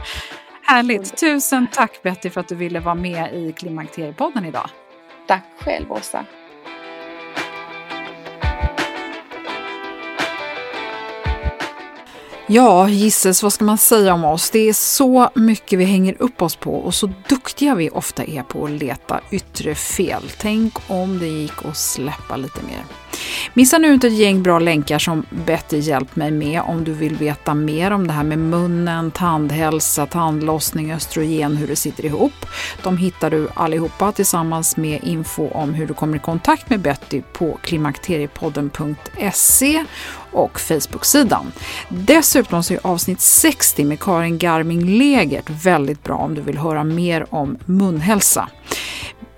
Härligt. 0.62 1.16
Tusen 1.16 1.66
tack 1.72 2.03
Betty 2.03 2.30
för 2.30 2.41
att 2.41 2.49
du 2.49 2.55
ville 2.55 2.80
vara 2.80 2.95
med 2.95 3.34
i 3.34 3.53
Klimakteriepodden 3.53 4.45
idag. 4.45 4.70
Tack 5.26 5.45
själv 5.59 5.93
Åsa. 5.93 6.24
Ja, 12.47 12.89
gisses, 12.89 13.43
vad 13.43 13.53
ska 13.53 13.64
man 13.64 13.78
säga 13.78 14.14
om 14.14 14.24
oss? 14.24 14.51
Det 14.51 14.68
är 14.68 14.72
så 14.72 15.30
mycket 15.34 15.78
vi 15.78 15.84
hänger 15.84 16.22
upp 16.22 16.43
oss 16.43 16.57
på 16.57 16.74
och 16.74 16.95
så 16.95 17.12
duktiga 17.28 17.74
vi 17.74 17.91
ofta 17.91 18.24
är 18.24 18.43
på 18.43 18.64
att 18.64 18.70
leta 18.70 19.20
yttre 19.30 19.74
fel. 19.74 20.22
Tänk 20.39 20.91
om 20.91 21.18
det 21.18 21.26
gick 21.26 21.64
att 21.64 21.76
släppa 21.76 22.36
lite 22.36 22.62
mer. 22.62 23.07
Missa 23.55 23.79
nu 23.79 23.95
inte 23.95 24.07
ett 24.07 24.18
gäng 24.18 24.43
bra 24.43 24.59
länkar 24.59 24.99
som 24.99 25.26
Betty 25.31 25.79
hjälpt 25.79 26.16
mig 26.16 26.31
med 26.31 26.61
om 26.61 26.85
du 26.85 26.93
vill 26.93 27.16
veta 27.16 27.55
mer 27.55 27.91
om 27.91 28.07
det 28.07 28.12
här 28.12 28.24
med 28.24 28.39
munnen, 28.39 29.11
tandhälsa, 29.11 30.07
tandlossning, 30.07 30.93
östrogen, 30.93 31.57
hur 31.57 31.66
det 31.66 31.76
sitter 31.76 32.05
ihop. 32.05 32.47
De 32.83 32.97
hittar 32.97 33.31
du 33.31 33.49
allihopa 33.55 34.12
tillsammans 34.12 34.76
med 34.76 35.01
info 35.03 35.49
om 35.49 35.74
hur 35.74 35.87
du 35.87 35.95
kommer 35.95 36.16
i 36.16 36.20
kontakt 36.20 36.70
med 36.70 36.81
Betty 36.81 37.22
på 37.33 37.59
klimakteriepodden.se 37.62 39.85
och 40.33 40.61
Facebook-sidan. 40.61 41.53
Dessutom 41.89 42.62
så 42.62 42.74
är 42.74 42.81
avsnitt 42.83 43.20
60 43.20 43.85
med 43.85 44.01
Karin 44.01 44.39
Garming 44.39 44.99
Legert 44.99 45.51
väldigt 45.51 46.03
bra 46.03 46.16
om 46.16 46.35
du 46.35 46.41
vill 46.41 46.59
höra 46.59 46.85
mer 46.85 47.35
om 47.35 47.59
munhälsa. 47.64 48.49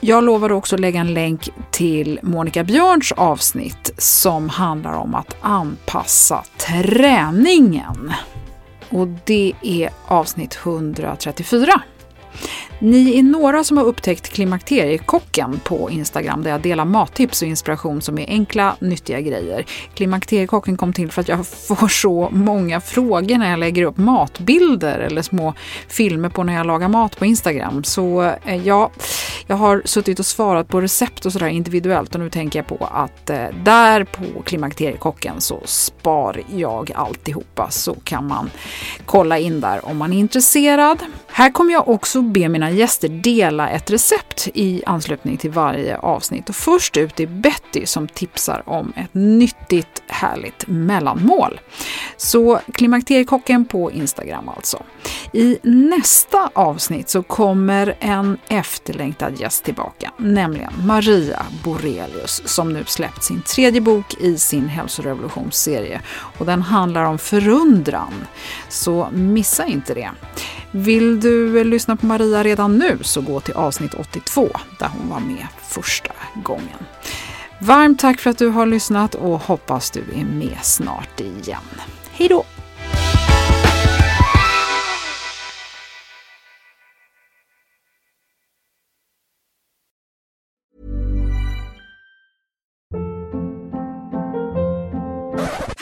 Jag 0.02 0.24
lovade 0.24 0.54
också 0.54 0.76
lägga 0.76 1.00
en 1.00 1.14
länk 1.14 1.48
till 1.70 2.20
Monica 2.22 2.64
Björns 2.64 3.12
avsnitt 3.12 3.90
som 3.98 4.48
handlar 4.48 4.92
om 4.92 5.14
att 5.14 5.36
anpassa 5.40 6.44
träningen. 6.56 8.12
Och 8.88 9.08
det 9.24 9.52
är 9.62 9.90
avsnitt 10.06 10.58
134. 10.62 11.82
Ni 12.82 13.18
är 13.18 13.22
några 13.22 13.64
som 13.64 13.76
har 13.76 13.84
upptäckt 13.84 14.28
Klimakteriekocken 14.28 15.60
på 15.64 15.90
Instagram 15.90 16.42
där 16.42 16.50
jag 16.50 16.60
delar 16.60 16.84
mattips 16.84 17.42
och 17.42 17.48
inspiration 17.48 18.02
som 18.02 18.18
är 18.18 18.26
enkla, 18.28 18.76
nyttiga 18.80 19.20
grejer. 19.20 19.66
Klimakteriekocken 19.94 20.76
kom 20.76 20.92
till 20.92 21.10
för 21.10 21.20
att 21.20 21.28
jag 21.28 21.46
får 21.68 21.88
så 21.88 22.28
många 22.32 22.80
frågor 22.80 23.38
när 23.38 23.50
jag 23.50 23.58
lägger 23.58 23.82
upp 23.82 23.96
matbilder 23.96 24.98
eller 24.98 25.22
små 25.22 25.54
filmer 25.88 26.28
på 26.28 26.42
när 26.42 26.54
jag 26.54 26.66
lagar 26.66 26.88
mat 26.88 27.18
på 27.18 27.26
Instagram. 27.26 27.84
Så 27.84 28.22
eh, 28.22 28.66
ja, 28.66 28.90
jag 29.46 29.56
har 29.56 29.82
suttit 29.84 30.18
och 30.18 30.26
svarat 30.26 30.68
på 30.68 30.80
recept 30.80 31.26
och 31.26 31.32
sådär 31.32 31.48
individuellt 31.48 32.14
och 32.14 32.20
nu 32.20 32.30
tänker 32.30 32.58
jag 32.58 32.66
på 32.66 32.88
att 32.92 33.30
eh, 33.30 33.46
där 33.64 34.04
på 34.04 34.42
Klimakteriekocken 34.44 35.40
så 35.40 35.60
spar 35.64 36.42
jag 36.56 36.92
alltihopa 36.94 37.70
så 37.70 37.94
kan 37.94 38.26
man 38.26 38.50
kolla 39.06 39.38
in 39.38 39.60
där 39.60 39.86
om 39.86 39.96
man 39.96 40.12
är 40.12 40.18
intresserad. 40.18 40.98
Här 41.26 41.52
kommer 41.52 41.72
jag 41.72 41.88
också 41.88 42.22
be 42.22 42.48
mina 42.48 42.69
gäster 42.70 43.08
dela 43.08 43.70
ett 43.70 43.90
recept 43.90 44.48
i 44.54 44.82
anslutning 44.86 45.36
till 45.36 45.50
varje 45.50 45.98
avsnitt. 45.98 46.48
Och 46.48 46.54
först 46.54 46.96
ut 46.96 47.20
är 47.20 47.26
Betty 47.26 47.86
som 47.86 48.08
tipsar 48.08 48.62
om 48.66 48.92
ett 48.96 49.14
nyttigt 49.14 50.02
härligt 50.06 50.66
mellanmål. 50.66 51.60
Så 52.16 52.60
Klimakteriekocken 52.74 53.64
på 53.64 53.90
Instagram 53.90 54.48
alltså. 54.48 54.82
I 55.32 55.58
nästa 55.62 56.50
avsnitt 56.52 57.08
så 57.08 57.22
kommer 57.22 57.96
en 58.00 58.38
efterlängtad 58.48 59.40
gäst 59.40 59.64
tillbaka, 59.64 60.12
nämligen 60.16 60.72
Maria 60.84 61.46
Borelius 61.64 62.42
som 62.44 62.72
nu 62.72 62.84
släppt 62.86 63.24
sin 63.24 63.42
tredje 63.42 63.80
bok 63.80 64.14
i 64.20 64.38
sin 64.38 64.68
hälsorevolutionsserie 64.68 66.00
och 66.38 66.46
den 66.46 66.62
handlar 66.62 67.04
om 67.04 67.18
förundran. 67.18 68.26
Så 68.68 69.08
missa 69.12 69.66
inte 69.66 69.94
det. 69.94 70.10
Vill 70.72 71.20
du 71.20 71.58
eh, 71.58 71.64
lyssna 71.64 71.96
på 71.96 72.06
Maria 72.06 72.44
redan 72.44 72.78
nu 72.78 72.98
så 73.02 73.20
gå 73.20 73.40
till 73.40 73.54
avsnitt 73.54 73.94
82 73.94 74.48
där 74.78 74.88
hon 74.88 75.08
var 75.08 75.20
med 75.20 75.46
första 75.62 76.12
gången. 76.44 76.78
Varmt 77.58 77.98
tack 77.98 78.20
för 78.20 78.30
att 78.30 78.38
du 78.38 78.48
har 78.48 78.66
lyssnat 78.66 79.14
och 79.14 79.40
hoppas 79.40 79.90
du 79.90 80.00
är 80.00 80.24
med 80.24 80.58
snart 80.62 81.20
igen. 81.20 81.60
Hej 82.10 82.28
då! 82.28 82.44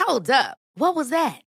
Hold 0.07 0.29
up. 0.29 0.57
What 0.75 0.95
was 0.95 1.09
that? 1.09 1.48